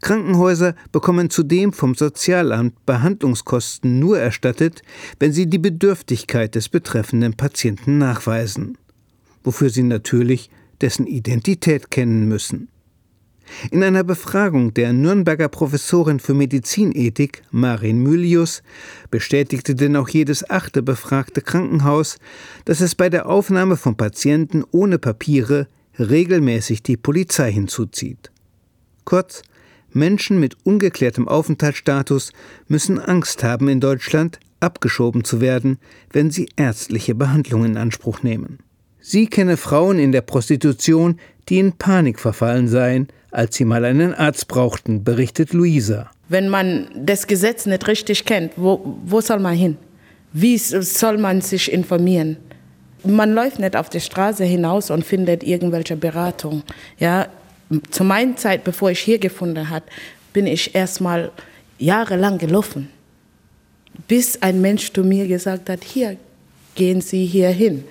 Krankenhäuser 0.01 0.75
bekommen 0.91 1.29
zudem 1.29 1.73
vom 1.73 1.95
Sozialamt 1.95 2.85
Behandlungskosten 2.85 3.99
nur 3.99 4.19
erstattet, 4.19 4.81
wenn 5.19 5.33
sie 5.33 5.47
die 5.47 5.59
Bedürftigkeit 5.59 6.55
des 6.55 6.69
betreffenden 6.69 7.33
Patienten 7.33 7.97
nachweisen, 7.97 8.77
wofür 9.43 9.69
sie 9.69 9.83
natürlich 9.83 10.49
dessen 10.81 11.07
Identität 11.07 11.91
kennen 11.91 12.27
müssen. 12.27 12.69
In 13.71 13.83
einer 13.83 14.03
Befragung 14.03 14.73
der 14.73 14.93
Nürnberger 14.93 15.47
Professorin 15.47 16.19
für 16.19 16.33
Medizinethik 16.33 17.43
Marin 17.51 18.01
Mylius 18.01 18.63
bestätigte 19.11 19.75
denn 19.75 19.95
auch 19.95 20.09
jedes 20.09 20.49
achte 20.49 20.81
befragte 20.81 21.41
Krankenhaus, 21.41 22.17
dass 22.65 22.81
es 22.81 22.95
bei 22.95 23.09
der 23.09 23.27
Aufnahme 23.27 23.77
von 23.77 23.95
Patienten 23.95 24.63
ohne 24.71 24.99
Papiere 24.99 25.67
regelmäßig 25.99 26.83
die 26.83 26.97
Polizei 26.97 27.51
hinzuzieht. 27.51 28.31
Kurz, 29.05 29.43
Menschen 29.91 30.39
mit 30.39 30.57
ungeklärtem 30.63 31.27
Aufenthaltsstatus 31.27 32.31
müssen 32.67 32.99
Angst 32.99 33.43
haben, 33.43 33.67
in 33.67 33.79
Deutschland 33.79 34.39
abgeschoben 34.59 35.23
zu 35.23 35.41
werden, 35.41 35.77
wenn 36.11 36.31
sie 36.31 36.49
ärztliche 36.55 37.15
Behandlung 37.15 37.65
in 37.65 37.77
Anspruch 37.77 38.23
nehmen. 38.23 38.59
Sie 38.99 39.27
kenne 39.27 39.57
Frauen 39.57 39.99
in 39.99 40.13
der 40.13 40.21
Prostitution, 40.21 41.19
die 41.49 41.59
in 41.59 41.73
Panik 41.73 42.19
verfallen 42.19 42.69
seien, 42.69 43.09
als 43.33 43.55
sie 43.55 43.65
mal 43.65 43.83
einen 43.83 44.13
Arzt 44.13 44.47
brauchten, 44.47 45.03
berichtet 45.03 45.53
Luisa. 45.53 46.09
Wenn 46.29 46.49
man 46.49 46.87
das 46.95 47.27
Gesetz 47.27 47.65
nicht 47.65 47.87
richtig 47.87 48.25
kennt, 48.25 48.53
wo, 48.55 48.97
wo 49.05 49.21
soll 49.21 49.39
man 49.39 49.55
hin? 49.55 49.77
Wie 50.31 50.57
soll 50.57 51.17
man 51.17 51.41
sich 51.41 51.71
informieren? 51.71 52.37
Man 53.03 53.33
läuft 53.33 53.59
nicht 53.59 53.75
auf 53.75 53.89
die 53.89 53.99
Straße 53.99 54.45
hinaus 54.45 54.89
und 54.89 55.03
findet 55.03 55.43
irgendwelche 55.43 55.95
Beratung. 55.95 56.63
Ja, 56.99 57.27
zu 57.89 58.03
meiner 58.03 58.35
Zeit, 58.35 58.63
bevor 58.63 58.91
ich 58.91 58.99
hier 58.99 59.19
gefunden 59.19 59.69
habe, 59.69 59.85
bin 60.31 60.47
ich 60.47 60.73
erst 60.73 61.01
mal 61.01 61.31
jahrelang 61.79 62.37
gelaufen, 62.37 62.89
bis 64.07 64.41
ein 64.41 64.61
Mensch 64.61 64.93
zu 64.93 65.03
mir 65.03 65.27
gesagt 65.27 65.69
hat, 65.69 65.83
hier 65.83 66.17
gehen 66.75 67.01
Sie 67.01 67.25
hier 67.25 67.49
hin. 67.49 67.83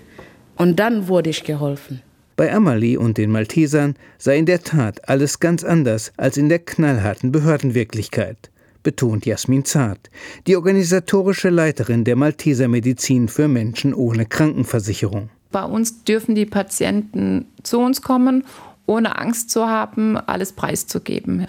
Und 0.56 0.76
dann 0.76 1.08
wurde 1.08 1.30
ich 1.30 1.44
geholfen. 1.44 2.00
Bei 2.36 2.52
Amalie 2.52 2.98
und 2.98 3.18
den 3.18 3.30
Maltesern 3.30 3.94
sei 4.18 4.38
in 4.38 4.46
der 4.46 4.62
Tat 4.62 5.08
alles 5.08 5.38
ganz 5.38 5.64
anders 5.64 6.12
als 6.16 6.36
in 6.36 6.48
der 6.48 6.60
knallharten 6.60 7.30
Behördenwirklichkeit, 7.30 8.50
betont 8.82 9.26
Jasmin 9.26 9.64
Zart, 9.64 10.10
die 10.46 10.56
organisatorische 10.56 11.50
Leiterin 11.50 12.04
der 12.04 12.16
Malteser 12.16 12.68
Medizin 12.68 13.28
für 13.28 13.48
Menschen 13.48 13.92
ohne 13.92 14.24
Krankenversicherung. 14.24 15.28
Bei 15.50 15.64
uns 15.64 16.04
dürfen 16.04 16.34
die 16.34 16.46
Patienten 16.46 17.46
zu 17.62 17.78
uns 17.78 18.00
kommen, 18.00 18.44
ohne 18.86 19.18
Angst 19.18 19.50
zu 19.50 19.66
haben, 19.66 20.16
alles 20.16 20.52
preiszugeben. 20.52 21.46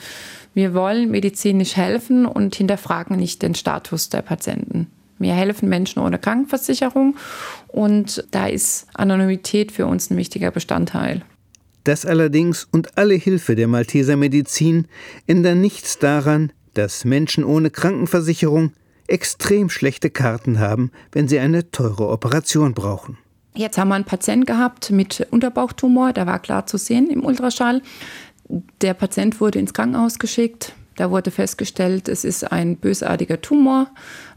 Wir 0.54 0.74
wollen 0.74 1.10
medizinisch 1.10 1.78
helfen 1.78 2.26
und 2.26 2.56
hinterfragen 2.56 3.18
nicht 3.18 3.42
den 3.42 3.56
Status 3.56 4.10
der 4.10 4.22
Patienten. 4.22 4.88
Wir 5.24 5.34
helfen 5.34 5.70
Menschen 5.70 6.00
ohne 6.02 6.20
Krankenversicherung 6.20 7.16
und 7.68 8.26
da 8.32 8.48
ist 8.48 8.88
Anonymität 8.94 9.72
für 9.72 9.88
uns 9.88 10.10
ein 10.10 10.18
wichtiger 10.18 10.52
Bestandteil. 10.52 11.24
Das 11.84 12.06
allerdings 12.06 12.68
und 12.72 12.98
alle 12.98 13.16
Hilfe 13.16 13.56
der 13.56 13.68
Malteser 13.68 14.16
Medizin 14.16 14.88
ändern 15.28 15.60
nichts 15.60 16.00
daran, 16.00 16.54
dass 16.74 17.04
Menschen 17.04 17.44
ohne 17.44 17.72
Krankenversicherung 17.72 18.72
extrem 19.08 19.70
schlechte 19.70 20.10
Karten 20.10 20.60
haben, 20.60 20.92
wenn 21.12 21.28
sie 21.28 21.40
eine 21.40 21.72
teure 21.72 22.08
Operation 22.08 22.74
brauchen. 22.74 23.18
Jetzt 23.56 23.78
haben 23.78 23.90
wir 23.90 23.96
einen 23.96 24.06
Patienten 24.06 24.46
gehabt 24.46 24.90
mit 24.92 25.28
Unterbauchtumor, 25.30 26.14
der 26.14 26.26
war 26.26 26.40
klar 26.40 26.66
zu 26.66 26.78
sehen 26.78 27.10
im 27.10 27.24
Ultraschall. 27.24 27.82
Der 28.82 28.94
Patient 28.94 29.40
wurde 29.40 29.60
ins 29.60 29.74
Krankenhaus 29.74 30.20
geschickt. 30.20 30.74
Da 30.96 31.12
wurde 31.12 31.32
festgestellt, 31.32 32.08
es 32.08 32.24
ist 32.24 32.52
ein 32.52 32.78
bösartiger 32.78 33.42
Tumor, 33.42 33.90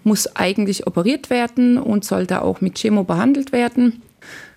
muss 0.06 0.34
eigentlich 0.36 0.86
operiert 0.86 1.30
werden 1.30 1.78
und 1.78 2.04
sollte 2.04 2.42
auch 2.42 2.60
mit 2.60 2.78
Chemo 2.78 3.04
behandelt 3.04 3.52
werden. 3.52 4.02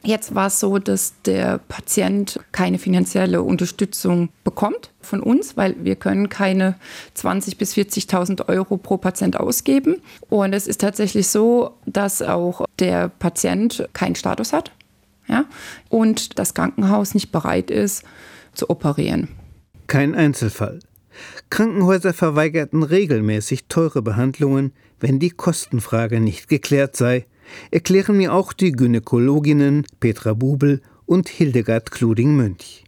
Jetzt 0.03 0.34
war 0.34 0.48
es 0.48 0.60
so, 0.60 0.79
dass 0.79 1.13
der 1.25 1.60
Patient 1.68 2.39
keine 2.51 2.79
finanzielle 2.79 3.44
Unterstützung 3.44 4.29
bekommt 4.44 4.91
von 5.01 5.22
uns, 5.22 5.58
weil 5.58 5.75
wir 5.84 5.96
können 5.96 6.29
keine 6.29 6.75
20.000 7.18 7.58
bis 7.58 7.74
40.000 7.74 8.48
Euro 8.48 8.77
pro 8.77 8.98
Patient 8.98 9.38
ausgeben. 9.38 9.98
Und 10.29 10.53
es 10.53 10.68
ist 10.68 10.82
tatsächlich 10.82 11.27
so, 11.27 11.72
dass 11.86 12.22
auch 12.22 12.65
der 12.79 13.10
Patient 13.10 13.88
keinen 13.94 14.15
Status 14.15 14.53
hat 14.53 14.72
ja, 15.29 15.46
und 15.89 16.39
das 16.39 16.53
Krankenhaus 16.53 17.13
nicht 17.13 17.32
bereit 17.32 17.72
ist 17.72 18.03
zu 18.53 18.70
operieren. 18.70 19.29
Kein 19.88 20.15
Einzelfall. 20.15 20.79
Krankenhäuser 21.50 22.13
verweigerten 22.13 22.84
regelmäßig 22.84 23.65
teure 23.68 24.01
Behandlungen, 24.01 24.74
wenn 25.00 25.20
die 25.20 25.32
Kostenfrage 25.32 26.20
nicht 26.20 26.48
geklärt 26.48 26.96
sei, 26.96 27.25
erklären 27.72 28.18
mir 28.18 28.34
auch 28.34 28.53
die 28.53 28.72
Gynäkologinnen 28.72 29.86
Petra 30.00 30.34
Bubel 30.34 30.82
und 31.06 31.29
Hildegard 31.29 31.91
Kluding-Mönch. 31.91 32.84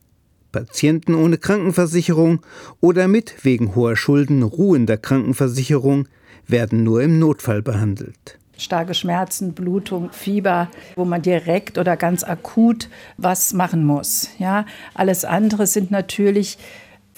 Patienten 0.51 1.15
ohne 1.15 1.38
Krankenversicherung 1.38 2.41
oder 2.82 3.08
mit 3.08 3.46
wegen 3.46 3.75
hoher 3.75 3.96
Schulden 3.96 4.44
ruhender 4.44 4.98
Krankenversicherung 4.98 6.08
werden 6.48 6.84
nur 6.84 7.01
im 7.01 7.20
Notfall 7.20 7.62
behandelt. 7.62 8.38
Starke 8.58 8.94
Schmerzen, 8.94 9.53
Blutung, 9.53 10.12
Fieber, 10.12 10.70
wo 10.96 11.03
man 11.03 11.24
direkt 11.24 11.80
oder 11.80 11.98
ganz 11.98 12.24
akut 12.24 12.89
was 13.18 13.53
machen 13.53 13.86
muss. 13.86 14.30
Ja, 14.38 14.65
alles 14.94 15.25
andere 15.25 15.65
sind 15.65 15.89
natürlich 15.89 16.60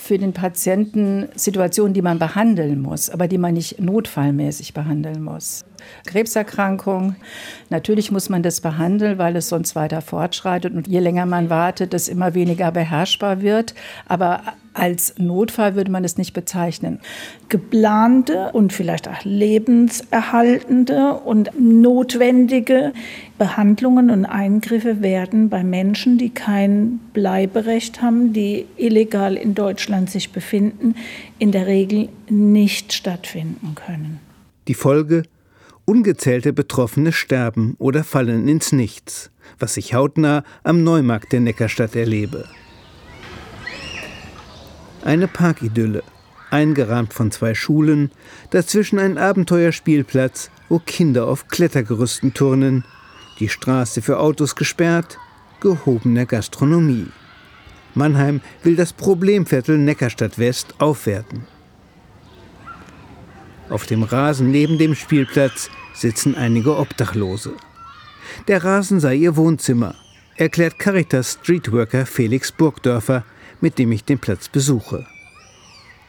für 0.03 0.17
den 0.17 0.33
Patienten 0.33 1.29
Situationen, 1.33 1.93
die 1.93 2.01
man 2.01 2.19
behandeln 2.19 2.81
muss, 2.81 3.09
aber 3.09 3.29
die 3.29 3.37
man 3.37 3.53
nicht 3.53 3.79
notfallmäßig 3.79 4.73
behandeln 4.73 5.23
muss. 5.23 5.63
Krebserkrankung, 6.05 7.15
natürlich 7.69 8.11
muss 8.11 8.27
man 8.27 8.43
das 8.43 8.59
behandeln, 8.59 9.17
weil 9.17 9.37
es 9.37 9.47
sonst 9.47 9.75
weiter 9.77 10.01
fortschreitet 10.01 10.73
und 10.73 10.89
je 10.89 10.99
länger 10.99 11.25
man 11.25 11.49
wartet, 11.49 11.93
es 11.93 12.09
immer 12.09 12.33
weniger 12.33 12.71
beherrschbar 12.71 13.41
wird. 13.41 13.75
Aber 14.05 14.41
als 14.73 15.15
Notfall 15.17 15.75
würde 15.75 15.91
man 15.91 16.03
es 16.03 16.17
nicht 16.17 16.33
bezeichnen. 16.33 16.99
Geplante 17.49 18.51
und 18.53 18.73
vielleicht 18.73 19.07
auch 19.07 19.23
lebenserhaltende 19.23 21.13
und 21.13 21.51
notwendige 21.59 22.93
Behandlungen 23.37 24.09
und 24.09 24.25
Eingriffe 24.25 25.01
werden 25.01 25.49
bei 25.49 25.63
Menschen, 25.63 26.17
die 26.17 26.29
kein 26.29 26.99
Bleiberecht 27.13 28.01
haben, 28.01 28.33
die 28.33 28.65
illegal 28.77 29.35
in 29.35 29.55
Deutschland 29.55 30.09
sich 30.09 30.31
befinden, 30.31 30.95
in 31.39 31.51
der 31.51 31.67
Regel 31.67 32.09
nicht 32.29 32.93
stattfinden 32.93 33.75
können. 33.75 34.19
Die 34.67 34.73
Folge 34.73 35.23
Ungezählte 35.85 36.53
Betroffene 36.53 37.11
sterben 37.11 37.75
oder 37.77 38.05
fallen 38.05 38.47
ins 38.47 38.71
Nichts, 38.71 39.31
was 39.59 39.75
ich 39.75 39.93
hautnah 39.93 40.45
am 40.63 40.81
Neumarkt 40.81 41.33
der 41.33 41.41
Neckarstadt 41.41 41.97
erlebe. 41.97 42.45
Eine 45.03 45.27
Parkidylle, 45.27 46.01
eingerahmt 46.49 47.13
von 47.13 47.29
zwei 47.29 47.55
Schulen, 47.55 48.11
dazwischen 48.51 48.99
ein 48.99 49.17
Abenteuerspielplatz, 49.17 50.49
wo 50.69 50.79
Kinder 50.79 51.27
auf 51.27 51.49
Klettergerüsten 51.49 52.33
turnen, 52.33 52.85
die 53.39 53.49
Straße 53.49 54.01
für 54.01 54.19
Autos 54.19 54.55
gesperrt, 54.55 55.17
gehobene 55.59 56.25
Gastronomie. 56.25 57.07
Mannheim 57.95 58.39
will 58.63 58.77
das 58.77 58.93
Problemviertel 58.93 59.77
Neckarstadt 59.77 60.39
West 60.39 60.75
aufwerten. 60.79 61.45
Auf 63.69 63.85
dem 63.85 64.03
Rasen 64.03 64.51
neben 64.51 64.77
dem 64.77 64.95
Spielplatz 64.95 65.69
sitzen 65.93 66.35
einige 66.35 66.77
Obdachlose. 66.77 67.53
Der 68.47 68.63
Rasen 68.63 68.99
sei 69.01 69.15
ihr 69.15 69.35
Wohnzimmer, 69.35 69.95
erklärt 70.37 70.79
Caritas 70.79 71.39
Streetworker 71.41 72.05
Felix 72.05 72.51
Burgdörfer, 72.51 73.25
mit 73.63 73.79
dem 73.79 73.93
ich 73.93 74.03
den 74.03 74.19
Platz 74.19 74.49
besuche. 74.49 75.05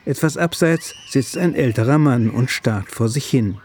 Etwas 0.05 0.37
abseits 0.37 0.93
sitzt 1.09 1.39
ein 1.39 1.55
älterer 1.55 1.99
Mann 1.99 2.29
und 2.29 2.51
starrt 2.51 2.91
vor 2.91 3.09
sich 3.09 3.27
hin. 3.27 3.59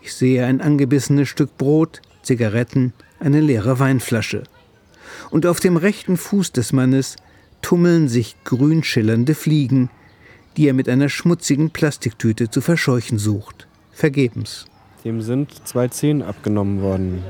Ich 0.00 0.14
sehe 0.14 0.46
ein 0.46 0.60
angebissenes 0.60 1.28
Stück 1.28 1.58
Brot, 1.58 2.00
Zigaretten, 2.22 2.92
eine 3.18 3.40
leere 3.40 3.80
Weinflasche. 3.80 4.44
Und 5.30 5.44
auf 5.44 5.58
dem 5.58 5.76
rechten 5.76 6.16
Fuß 6.16 6.52
des 6.52 6.72
Mannes 6.72 7.16
tummeln 7.62 8.06
sich 8.06 8.36
grün 8.44 8.84
schillernde 8.84 9.34
Fliegen, 9.34 9.90
die 10.56 10.68
er 10.68 10.74
mit 10.74 10.88
einer 10.88 11.08
schmutzigen 11.08 11.70
Plastiktüte 11.70 12.48
zu 12.48 12.60
verscheuchen 12.60 13.18
sucht. 13.18 13.66
Vergebens. 13.90 14.66
Dem 15.04 15.20
sind 15.20 15.66
zwei 15.66 15.88
Zehen 15.88 16.22
abgenommen 16.22 16.80
worden. 16.80 17.24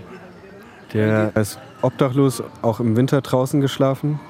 Der 0.92 1.34
ist 1.36 1.58
obdachlos 1.80 2.42
auch 2.60 2.80
im 2.80 2.96
Winter 2.96 3.22
draußen 3.22 3.62
geschlafen. 3.62 4.20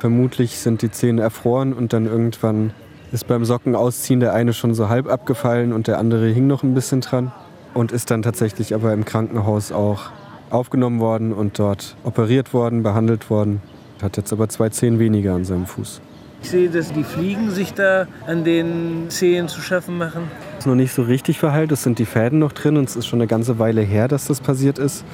Vermutlich 0.00 0.58
sind 0.58 0.82
die 0.82 0.90
Zähne 0.90 1.22
erfroren 1.22 1.72
und 1.72 1.92
dann 1.92 2.06
irgendwann 2.06 2.72
ist 3.10 3.26
beim 3.26 3.44
Socken 3.44 3.74
ausziehen 3.74 4.20
der 4.20 4.34
eine 4.34 4.52
schon 4.52 4.74
so 4.74 4.88
halb 4.88 5.10
abgefallen 5.10 5.72
und 5.72 5.86
der 5.86 5.98
andere 5.98 6.28
hing 6.28 6.46
noch 6.46 6.62
ein 6.62 6.74
bisschen 6.74 7.00
dran 7.00 7.32
und 7.74 7.90
ist 7.90 8.10
dann 8.10 8.22
tatsächlich 8.22 8.74
aber 8.74 8.92
im 8.92 9.04
Krankenhaus 9.04 9.72
auch 9.72 10.10
aufgenommen 10.50 11.00
worden 11.00 11.32
und 11.32 11.58
dort 11.58 11.96
operiert 12.04 12.54
worden, 12.54 12.82
behandelt 12.82 13.30
worden. 13.30 13.60
Hat 14.00 14.16
jetzt 14.16 14.32
aber 14.32 14.48
zwei 14.48 14.68
Zehen 14.68 14.98
weniger 14.98 15.34
an 15.34 15.44
seinem 15.44 15.66
Fuß. 15.66 16.00
Ich 16.42 16.50
sehe, 16.50 16.70
dass 16.70 16.92
die 16.92 17.04
Fliegen 17.04 17.50
sich 17.50 17.74
da 17.74 18.06
an 18.26 18.44
den 18.44 19.10
Zehen 19.10 19.48
zu 19.48 19.60
schaffen 19.60 19.98
machen. 19.98 20.30
Ist 20.58 20.66
noch 20.66 20.74
nicht 20.74 20.92
so 20.92 21.02
richtig 21.02 21.38
verheilt, 21.38 21.72
es 21.72 21.82
sind 21.82 21.98
die 21.98 22.06
Fäden 22.06 22.38
noch 22.38 22.52
drin 22.52 22.76
und 22.76 22.88
es 22.88 22.96
ist 22.96 23.06
schon 23.06 23.20
eine 23.20 23.26
ganze 23.26 23.58
Weile 23.58 23.82
her, 23.82 24.08
dass 24.08 24.26
das 24.26 24.40
passiert 24.40 24.78
ist. 24.78 25.04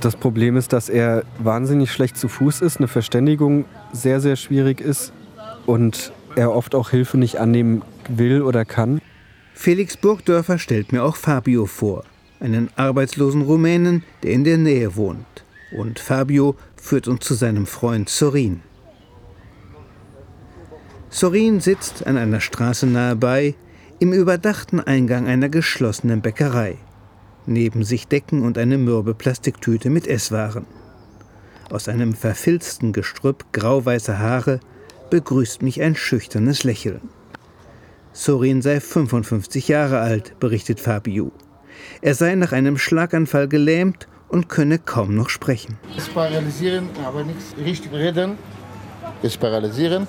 Das 0.00 0.16
Problem 0.16 0.56
ist, 0.56 0.72
dass 0.72 0.88
er 0.88 1.22
wahnsinnig 1.38 1.92
schlecht 1.92 2.16
zu 2.16 2.28
Fuß 2.28 2.60
ist, 2.60 2.78
eine 2.78 2.88
Verständigung 2.88 3.64
sehr, 3.92 4.20
sehr 4.20 4.36
schwierig 4.36 4.80
ist 4.80 5.12
und 5.66 6.12
er 6.34 6.54
oft 6.54 6.74
auch 6.74 6.90
Hilfe 6.90 7.18
nicht 7.18 7.38
annehmen 7.38 7.82
will 8.08 8.42
oder 8.42 8.64
kann. 8.64 9.00
Felix 9.54 9.96
Burgdörfer 9.96 10.58
stellt 10.58 10.92
mir 10.92 11.04
auch 11.04 11.16
Fabio 11.16 11.66
vor, 11.66 12.04
einen 12.40 12.70
arbeitslosen 12.74 13.42
Rumänen, 13.42 14.02
der 14.22 14.32
in 14.32 14.44
der 14.44 14.58
Nähe 14.58 14.96
wohnt. 14.96 15.44
Und 15.76 16.00
Fabio 16.00 16.56
führt 16.76 17.06
uns 17.06 17.24
zu 17.24 17.34
seinem 17.34 17.66
Freund 17.66 18.08
Sorin. 18.08 18.60
Sorin 21.14 21.60
sitzt 21.60 22.06
an 22.06 22.16
einer 22.16 22.40
Straße 22.40 22.86
nahe 22.86 23.14
bei, 23.16 23.54
im 23.98 24.14
überdachten 24.14 24.80
Eingang 24.80 25.28
einer 25.28 25.50
geschlossenen 25.50 26.22
Bäckerei. 26.22 26.78
Neben 27.44 27.84
sich 27.84 28.08
Decken 28.08 28.40
und 28.40 28.56
eine 28.56 28.78
mürbe 28.78 29.12
Plastiktüte 29.12 29.90
mit 29.90 30.06
Esswaren. 30.06 30.64
Aus 31.70 31.86
einem 31.90 32.14
verfilzten 32.14 32.94
Gestrüpp 32.94 33.44
grauweißer 33.52 34.18
Haare 34.18 34.60
begrüßt 35.10 35.60
mich 35.60 35.82
ein 35.82 35.96
schüchternes 35.96 36.64
Lächeln. 36.64 37.02
Sorin 38.14 38.62
sei 38.62 38.80
55 38.80 39.68
Jahre 39.68 40.00
alt, 40.00 40.40
berichtet 40.40 40.80
Fabio. 40.80 41.30
Er 42.00 42.14
sei 42.14 42.34
nach 42.36 42.52
einem 42.52 42.78
Schlaganfall 42.78 43.48
gelähmt 43.48 44.08
und 44.28 44.48
könne 44.48 44.78
kaum 44.78 45.14
noch 45.14 45.28
sprechen. 45.28 45.76
Es 45.94 46.08
paralysieren, 46.08 46.88
aber 47.04 47.22
nichts 47.22 47.54
richtig 47.62 47.92
reden. 47.92 48.38
Es 49.22 49.36
paralysieren 49.36 50.06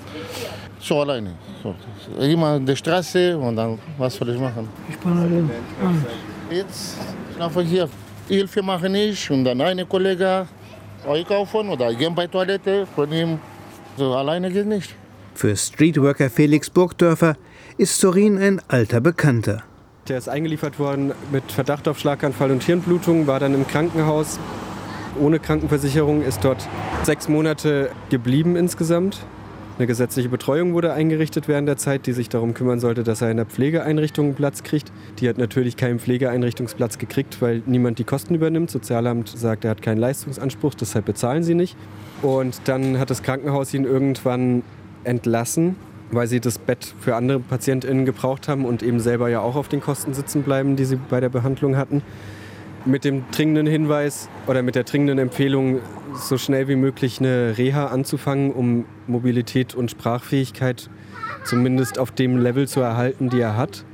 so 0.83 1.01
alleine. 1.01 1.31
So. 1.61 1.75
Immer 2.19 2.47
an 2.47 2.65
der 2.65 2.75
Straße 2.75 3.37
und 3.37 3.55
dann, 3.55 3.79
was 3.97 4.15
soll 4.15 4.29
ich 4.29 4.39
machen? 4.39 4.67
Ich 4.89 4.97
bin 4.97 5.11
allein. 5.11 5.49
Jetzt 6.49 6.97
schlafe 7.35 7.63
ich 7.63 7.69
hier. 7.69 7.89
Hilfe 8.27 8.61
mache 8.61 8.87
ich 8.87 9.31
und 9.31 9.43
dann 9.43 9.59
eine 9.61 9.85
Kollege 9.85 10.47
einkaufen 11.07 11.69
oder 11.69 11.93
gehen 11.93 12.15
bei 12.15 12.27
Toilette 12.27 12.85
von 12.95 13.11
ihm. 13.11 13.39
So 13.97 14.13
alleine 14.13 14.49
geht 14.49 14.65
nicht. 14.65 14.95
Für 15.35 15.55
Streetworker 15.55 16.29
Felix 16.29 16.69
Burgdörfer 16.69 17.35
ist 17.77 17.99
Sorin 17.99 18.37
ein 18.37 18.61
alter 18.67 19.01
Bekannter. 19.01 19.63
Der 20.07 20.17
ist 20.17 20.29
eingeliefert 20.29 20.79
worden 20.79 21.11
mit 21.31 21.51
Verdacht 21.51 21.87
auf 21.87 21.99
Schlaganfall 21.99 22.51
und 22.51 22.63
Hirnblutung, 22.63 23.25
war 23.25 23.39
dann 23.39 23.53
im 23.53 23.65
Krankenhaus 23.67 24.39
ohne 25.19 25.39
Krankenversicherung, 25.39 26.23
ist 26.23 26.43
dort 26.43 26.67
sechs 27.03 27.27
Monate 27.27 27.89
geblieben 28.09 28.55
insgesamt. 28.55 29.19
Eine 29.75 29.87
gesetzliche 29.87 30.29
Betreuung 30.29 30.73
wurde 30.73 30.93
eingerichtet 30.93 31.47
während 31.47 31.67
der 31.67 31.77
Zeit, 31.77 32.05
die 32.05 32.13
sich 32.13 32.29
darum 32.29 32.53
kümmern 32.53 32.79
sollte, 32.79 33.01
dass 33.01 33.23
er 33.23 33.31
in 33.31 33.37
der 33.37 33.47
Pflegeeinrichtung 33.47 34.35
Platz 34.35 34.61
kriegt. 34.61 34.91
Die 35.17 35.27
hat 35.27 35.39
natürlich 35.39 35.77
keinen 35.77 35.97
Pflegeeinrichtungsplatz 35.97 36.99
gekriegt, 36.99 37.41
weil 37.41 37.63
niemand 37.65 37.97
die 37.97 38.03
Kosten 38.03 38.35
übernimmt. 38.35 38.69
Sozialamt 38.69 39.29
sagt, 39.29 39.65
er 39.65 39.71
hat 39.71 39.81
keinen 39.81 39.97
Leistungsanspruch, 39.97 40.75
deshalb 40.75 41.05
bezahlen 41.05 41.41
sie 41.41 41.55
nicht. 41.55 41.75
Und 42.21 42.61
dann 42.65 42.99
hat 42.99 43.09
das 43.09 43.23
Krankenhaus 43.23 43.73
ihn 43.73 43.85
irgendwann 43.85 44.61
entlassen, 45.05 45.75
weil 46.11 46.27
sie 46.27 46.39
das 46.39 46.59
Bett 46.59 46.93
für 46.99 47.15
andere 47.15 47.39
PatientInnen 47.39 48.05
gebraucht 48.05 48.47
haben 48.47 48.65
und 48.65 48.83
eben 48.83 48.99
selber 48.99 49.27
ja 49.29 49.39
auch 49.39 49.55
auf 49.55 49.69
den 49.69 49.81
Kosten 49.81 50.13
sitzen 50.13 50.43
bleiben, 50.43 50.75
die 50.75 50.85
sie 50.85 50.97
bei 50.97 51.19
der 51.19 51.29
Behandlung 51.29 51.77
hatten. 51.77 52.03
Mit 52.85 53.05
dem 53.05 53.23
dringenden 53.31 53.65
Hinweis 53.65 54.29
oder 54.47 54.61
mit 54.61 54.75
der 54.75 54.83
dringenden 54.83 55.19
Empfehlung, 55.19 55.79
so 56.15 56.37
schnell 56.37 56.67
wie 56.67 56.75
möglich 56.75 57.19
eine 57.19 57.57
Reha 57.57 57.87
anzufangen, 57.87 58.51
um 58.51 58.85
Mobilität 59.07 59.75
und 59.75 59.91
Sprachfähigkeit 59.91 60.89
zumindest 61.43 61.99
auf 61.99 62.11
dem 62.11 62.37
Level 62.37 62.67
zu 62.67 62.81
erhalten, 62.81 63.29
die 63.29 63.39
er 63.39 63.57
hat. 63.57 63.85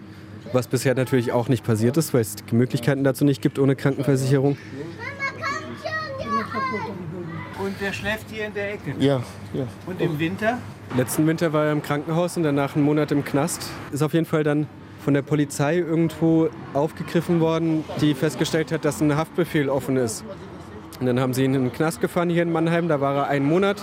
Was 0.51 0.67
bisher 0.67 0.95
natürlich 0.95 1.31
auch 1.31 1.47
nicht 1.47 1.63
passiert 1.63 1.97
ist, 1.97 2.13
weil 2.13 2.21
es 2.21 2.35
die 2.35 2.55
Möglichkeiten 2.55 3.03
dazu 3.03 3.23
nicht 3.23 3.41
gibt 3.41 3.59
ohne 3.59 3.75
Krankenversicherung. 3.75 4.57
Und 7.59 7.81
der 7.81 7.93
schläft 7.93 8.31
hier 8.31 8.47
in 8.47 8.53
der 8.53 8.73
Ecke? 8.73 8.95
Ja, 8.99 9.21
ja. 9.53 9.67
Und 9.85 10.01
im 10.01 10.17
Winter? 10.17 10.57
Letzten 10.97 11.27
Winter 11.27 11.53
war 11.53 11.65
er 11.65 11.71
im 11.71 11.83
Krankenhaus 11.83 12.35
und 12.37 12.43
danach 12.43 12.75
einen 12.75 12.85
Monat 12.85 13.11
im 13.11 13.23
Knast. 13.23 13.69
Ist 13.91 14.01
auf 14.01 14.13
jeden 14.13 14.25
Fall 14.25 14.43
dann 14.43 14.65
von 14.99 15.13
der 15.13 15.21
Polizei 15.21 15.77
irgendwo 15.77 16.49
aufgegriffen 16.73 17.39
worden, 17.39 17.83
die 18.01 18.13
festgestellt 18.13 18.71
hat, 18.71 18.85
dass 18.85 19.01
ein 19.01 19.15
Haftbefehl 19.15 19.69
offen 19.69 19.97
ist. 19.97 20.23
Und 20.99 21.05
dann 21.05 21.19
haben 21.19 21.33
sie 21.33 21.45
ihn 21.45 21.53
in 21.53 21.63
den 21.63 21.73
Knast 21.73 22.01
gefahren 22.01 22.29
hier 22.29 22.43
in 22.43 22.51
Mannheim. 22.51 22.87
Da 22.87 22.99
war 22.99 23.15
er 23.15 23.27
einen 23.27 23.45
Monat, 23.45 23.77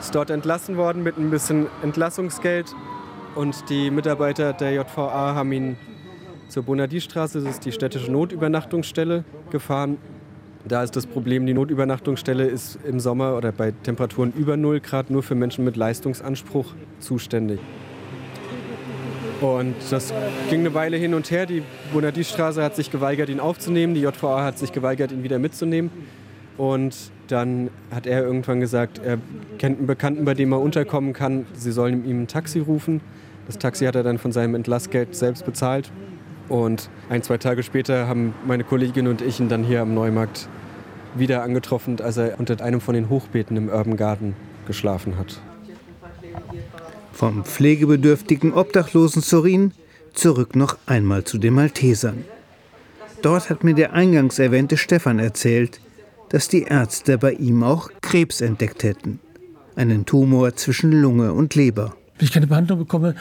ist 0.00 0.14
dort 0.14 0.30
entlassen 0.30 0.76
worden 0.76 1.02
mit 1.02 1.18
ein 1.18 1.30
bisschen 1.30 1.66
Entlassungsgeld. 1.82 2.74
Und 3.34 3.68
die 3.68 3.90
Mitarbeiter 3.90 4.52
der 4.52 4.72
JVA 4.72 5.34
haben 5.34 5.52
ihn 5.52 5.76
zur 6.48 6.64
Bonadie-Straße, 6.64 7.40
das 7.40 7.54
ist 7.54 7.64
die 7.64 7.72
städtische 7.72 8.12
Notübernachtungsstelle, 8.12 9.24
gefahren. 9.50 9.96
Da 10.66 10.82
ist 10.82 10.94
das 10.94 11.06
Problem, 11.06 11.46
die 11.46 11.54
Notübernachtungsstelle 11.54 12.44
ist 12.44 12.78
im 12.86 13.00
Sommer 13.00 13.36
oder 13.36 13.52
bei 13.52 13.72
Temperaturen 13.82 14.32
über 14.36 14.56
0 14.56 14.80
Grad 14.80 15.10
nur 15.10 15.22
für 15.22 15.34
Menschen 15.34 15.64
mit 15.64 15.76
Leistungsanspruch 15.76 16.74
zuständig. 17.00 17.58
Und 19.42 19.74
das 19.90 20.14
ging 20.50 20.60
eine 20.60 20.72
Weile 20.72 20.96
hin 20.96 21.14
und 21.14 21.30
her. 21.30 21.46
Die 21.46 21.62
Bonadie-Straße 21.92 22.62
hat 22.62 22.76
sich 22.76 22.92
geweigert, 22.92 23.28
ihn 23.28 23.40
aufzunehmen. 23.40 23.94
Die 23.94 24.02
JVA 24.02 24.44
hat 24.44 24.56
sich 24.56 24.72
geweigert, 24.72 25.10
ihn 25.10 25.24
wieder 25.24 25.40
mitzunehmen. 25.40 25.90
Und 26.56 27.10
dann 27.26 27.70
hat 27.92 28.06
er 28.06 28.22
irgendwann 28.22 28.60
gesagt, 28.60 29.00
er 29.04 29.18
kennt 29.58 29.78
einen 29.78 29.86
Bekannten, 29.88 30.24
bei 30.24 30.34
dem 30.34 30.52
er 30.52 30.60
unterkommen 30.60 31.12
kann. 31.12 31.46
Sie 31.54 31.72
sollen 31.72 32.04
ihm 32.04 32.22
ein 32.22 32.26
Taxi 32.28 32.60
rufen. 32.60 33.00
Das 33.46 33.58
Taxi 33.58 33.84
hat 33.84 33.96
er 33.96 34.04
dann 34.04 34.18
von 34.18 34.30
seinem 34.30 34.54
Entlassgeld 34.54 35.16
selbst 35.16 35.44
bezahlt. 35.44 35.90
Und 36.48 36.88
ein, 37.08 37.22
zwei 37.22 37.38
Tage 37.38 37.64
später 37.64 38.06
haben 38.06 38.34
meine 38.46 38.62
Kollegin 38.62 39.08
und 39.08 39.22
ich 39.22 39.40
ihn 39.40 39.48
dann 39.48 39.64
hier 39.64 39.80
am 39.80 39.94
Neumarkt 39.94 40.48
wieder 41.16 41.42
angetroffen, 41.42 42.00
als 42.00 42.16
er 42.16 42.38
unter 42.38 42.62
einem 42.62 42.80
von 42.80 42.94
den 42.94 43.08
Hochbeeten 43.08 43.56
im 43.56 43.68
Urban 43.68 43.96
Garden 43.96 44.36
geschlafen 44.66 45.18
hat. 45.18 45.40
Vom 47.12 47.44
pflegebedürftigen 47.44 48.52
Obdachlosen 48.52 49.22
Sorin 49.22 49.72
zurück 50.14 50.56
noch 50.56 50.78
einmal 50.86 51.24
zu 51.24 51.38
den 51.38 51.54
Maltesern. 51.54 52.24
Dort 53.22 53.50
hat 53.50 53.62
mir 53.62 53.74
der 53.74 53.92
eingangs 53.92 54.38
erwähnte 54.38 54.76
Stefan 54.76 55.18
erzählt, 55.18 55.80
dass 56.30 56.48
die 56.48 56.62
Ärzte 56.62 57.18
bei 57.18 57.32
ihm 57.32 57.62
auch 57.62 57.90
Krebs 58.00 58.40
entdeckt 58.40 58.82
hätten. 58.82 59.20
Einen 59.76 60.06
Tumor 60.06 60.56
zwischen 60.56 60.90
Lunge 60.90 61.32
und 61.32 61.54
Leber. 61.54 61.94
Wenn 62.18 62.26
ich 62.26 62.32
keine 62.32 62.46
Behandlung 62.46 62.80
bekomme, 62.80 63.14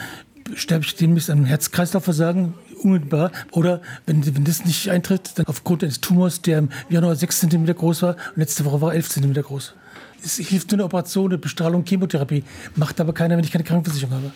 sterbe 0.55 0.85
ich 0.85 0.95
demnächst 0.95 1.29
an 1.29 1.45
Herz-Kreislauf-Versagen 1.45 2.53
unmittelbar. 2.83 3.31
Oder 3.51 3.81
wenn, 4.05 4.25
wenn 4.35 4.43
das 4.43 4.65
nicht 4.65 4.89
eintritt, 4.89 5.31
dann 5.35 5.45
aufgrund 5.47 5.83
eines 5.83 6.01
Tumors, 6.01 6.41
der 6.41 6.59
im 6.59 6.69
Januar 6.89 7.15
6 7.15 7.41
cm 7.41 7.65
groß 7.65 8.01
war 8.01 8.15
und 8.15 8.37
letzte 8.37 8.65
Woche 8.65 8.81
war 8.81 8.93
11 8.93 9.09
cm 9.09 9.33
groß. 9.33 9.75
Es 10.23 10.37
hilft 10.37 10.71
nur 10.71 10.77
eine 10.77 10.85
Operation, 10.85 11.31
eine 11.31 11.37
Bestrahlung, 11.37 11.83
Chemotherapie. 11.83 12.43
Macht 12.75 12.99
aber 12.99 13.13
keiner, 13.13 13.37
wenn 13.37 13.43
ich 13.43 13.51
keine 13.51 13.63
Krankenversicherung 13.63 14.15
habe. 14.15 14.31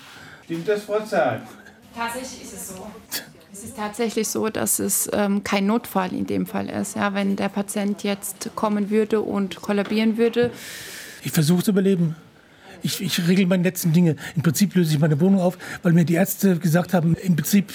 Stimmt 0.46 0.68
das, 0.68 0.84
Frau 0.84 1.00
Zahl? 1.02 1.42
Tatsächlich 1.96 2.44
ist 2.44 2.54
es 2.54 2.68
so. 2.70 2.88
Es 3.52 3.64
ist 3.64 3.78
tatsächlich 3.78 4.28
so, 4.28 4.50
dass 4.50 4.80
es 4.80 5.10
ähm, 5.14 5.44
kein 5.44 5.66
Notfall 5.66 6.14
in 6.14 6.28
dem 6.28 6.46
Fall 6.46 6.70
ist. 6.70 6.98
Ja, 6.98 7.14
wenn 7.14 7.38
der 7.38 7.48
Patient 7.50 8.04
jetzt 8.04 8.50
kommen 8.54 8.90
würde 8.90 9.22
und 9.22 9.62
kollabieren 9.62 10.18
würde. 10.18 10.52
Ich 11.24 11.32
versuche 11.32 11.64
zu 11.64 11.72
überleben. 11.72 12.16
Ich, 12.84 13.02
ich 13.02 13.28
regle 13.28 13.48
meine 13.48 13.64
letzten 13.64 13.94
Dinge. 13.94 14.18
Im 14.36 14.44
Prinzip 14.44 14.76
löse 14.76 14.94
ich 14.94 15.00
meine 15.00 15.20
Wohnung 15.22 15.40
auf, 15.40 15.58
weil 15.84 15.94
mir 15.94 16.04
die 16.04 16.16
Ärzte 16.16 16.60
gesagt 16.60 16.94
haben, 16.94 17.16
im 17.16 17.36
Prinzip 17.36 17.72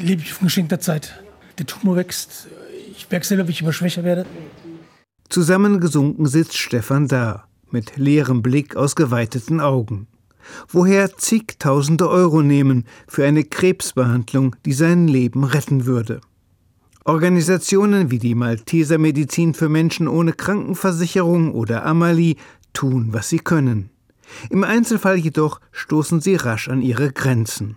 lebe 0.00 0.22
ich 0.22 0.32
auf 0.32 0.40
geschenkter 0.40 0.80
Zeit. 0.80 1.22
Der 1.58 1.66
Tumor 1.66 1.96
wächst. 1.96 2.48
Ich 2.96 3.08
merke 3.10 3.26
selber, 3.26 3.46
wie 3.46 3.52
ich 3.52 3.60
immer 3.60 3.72
schwächer 3.72 4.04
werde. 4.04 4.24
Zusammengesunken 5.28 6.26
sitzt 6.26 6.56
Stefan 6.56 7.06
da, 7.06 7.47
mit 7.72 7.96
leerem 7.96 8.42
Blick 8.42 8.76
aus 8.76 8.96
geweiteten 8.96 9.60
Augen. 9.60 10.06
Woher 10.68 11.16
zigtausende 11.16 12.08
Euro 12.08 12.42
nehmen 12.42 12.84
für 13.06 13.24
eine 13.24 13.44
Krebsbehandlung, 13.44 14.56
die 14.64 14.72
sein 14.72 15.08
Leben 15.08 15.44
retten 15.44 15.86
würde? 15.86 16.20
Organisationen 17.04 18.10
wie 18.10 18.18
die 18.18 18.34
Malteser 18.34 18.98
Medizin 18.98 19.54
für 19.54 19.68
Menschen 19.68 20.08
ohne 20.08 20.32
Krankenversicherung 20.34 21.54
oder 21.54 21.86
Amali 21.86 22.36
tun, 22.74 23.08
was 23.12 23.28
sie 23.30 23.38
können. 23.38 23.90
Im 24.50 24.62
Einzelfall 24.62 25.16
jedoch 25.16 25.60
stoßen 25.72 26.20
sie 26.20 26.34
rasch 26.34 26.68
an 26.68 26.82
ihre 26.82 27.12
Grenzen. 27.12 27.76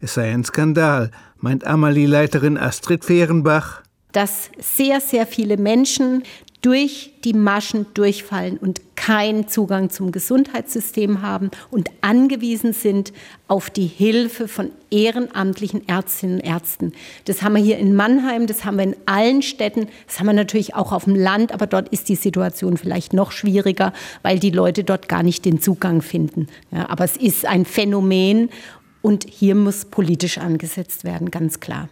Es 0.00 0.14
sei 0.14 0.32
ein 0.32 0.44
Skandal, 0.44 1.10
meint 1.38 1.66
Amali-Leiterin 1.66 2.56
Astrid 2.56 3.04
Fehrenbach. 3.04 3.82
Dass 4.12 4.50
sehr, 4.58 5.00
sehr 5.00 5.26
viele 5.26 5.56
Menschen 5.56 6.22
durch 6.64 7.12
die 7.24 7.34
Maschen 7.34 7.84
durchfallen 7.92 8.56
und 8.56 8.80
keinen 8.96 9.48
Zugang 9.48 9.90
zum 9.90 10.12
Gesundheitssystem 10.12 11.20
haben 11.20 11.50
und 11.70 11.90
angewiesen 12.00 12.72
sind 12.72 13.12
auf 13.48 13.68
die 13.68 13.86
Hilfe 13.86 14.48
von 14.48 14.70
ehrenamtlichen 14.90 15.86
Ärztinnen 15.86 16.36
und 16.36 16.46
Ärzten. 16.46 16.92
Das 17.26 17.42
haben 17.42 17.56
wir 17.56 17.62
hier 17.62 17.76
in 17.76 17.94
Mannheim, 17.94 18.46
das 18.46 18.64
haben 18.64 18.78
wir 18.78 18.84
in 18.84 18.96
allen 19.04 19.42
Städten, 19.42 19.88
das 20.06 20.20
haben 20.20 20.26
wir 20.26 20.32
natürlich 20.32 20.74
auch 20.74 20.92
auf 20.92 21.04
dem 21.04 21.16
Land, 21.16 21.52
aber 21.52 21.66
dort 21.66 21.90
ist 21.90 22.08
die 22.08 22.16
Situation 22.16 22.78
vielleicht 22.78 23.12
noch 23.12 23.30
schwieriger, 23.30 23.92
weil 24.22 24.38
die 24.38 24.50
Leute 24.50 24.84
dort 24.84 25.06
gar 25.06 25.22
nicht 25.22 25.44
den 25.44 25.60
Zugang 25.60 26.00
finden. 26.00 26.46
Ja, 26.70 26.88
aber 26.88 27.04
es 27.04 27.18
ist 27.18 27.44
ein 27.44 27.66
Phänomen 27.66 28.48
und 29.02 29.26
hier 29.28 29.54
muss 29.54 29.84
politisch 29.84 30.38
angesetzt 30.38 31.04
werden, 31.04 31.30
ganz 31.30 31.60
klar. 31.60 31.90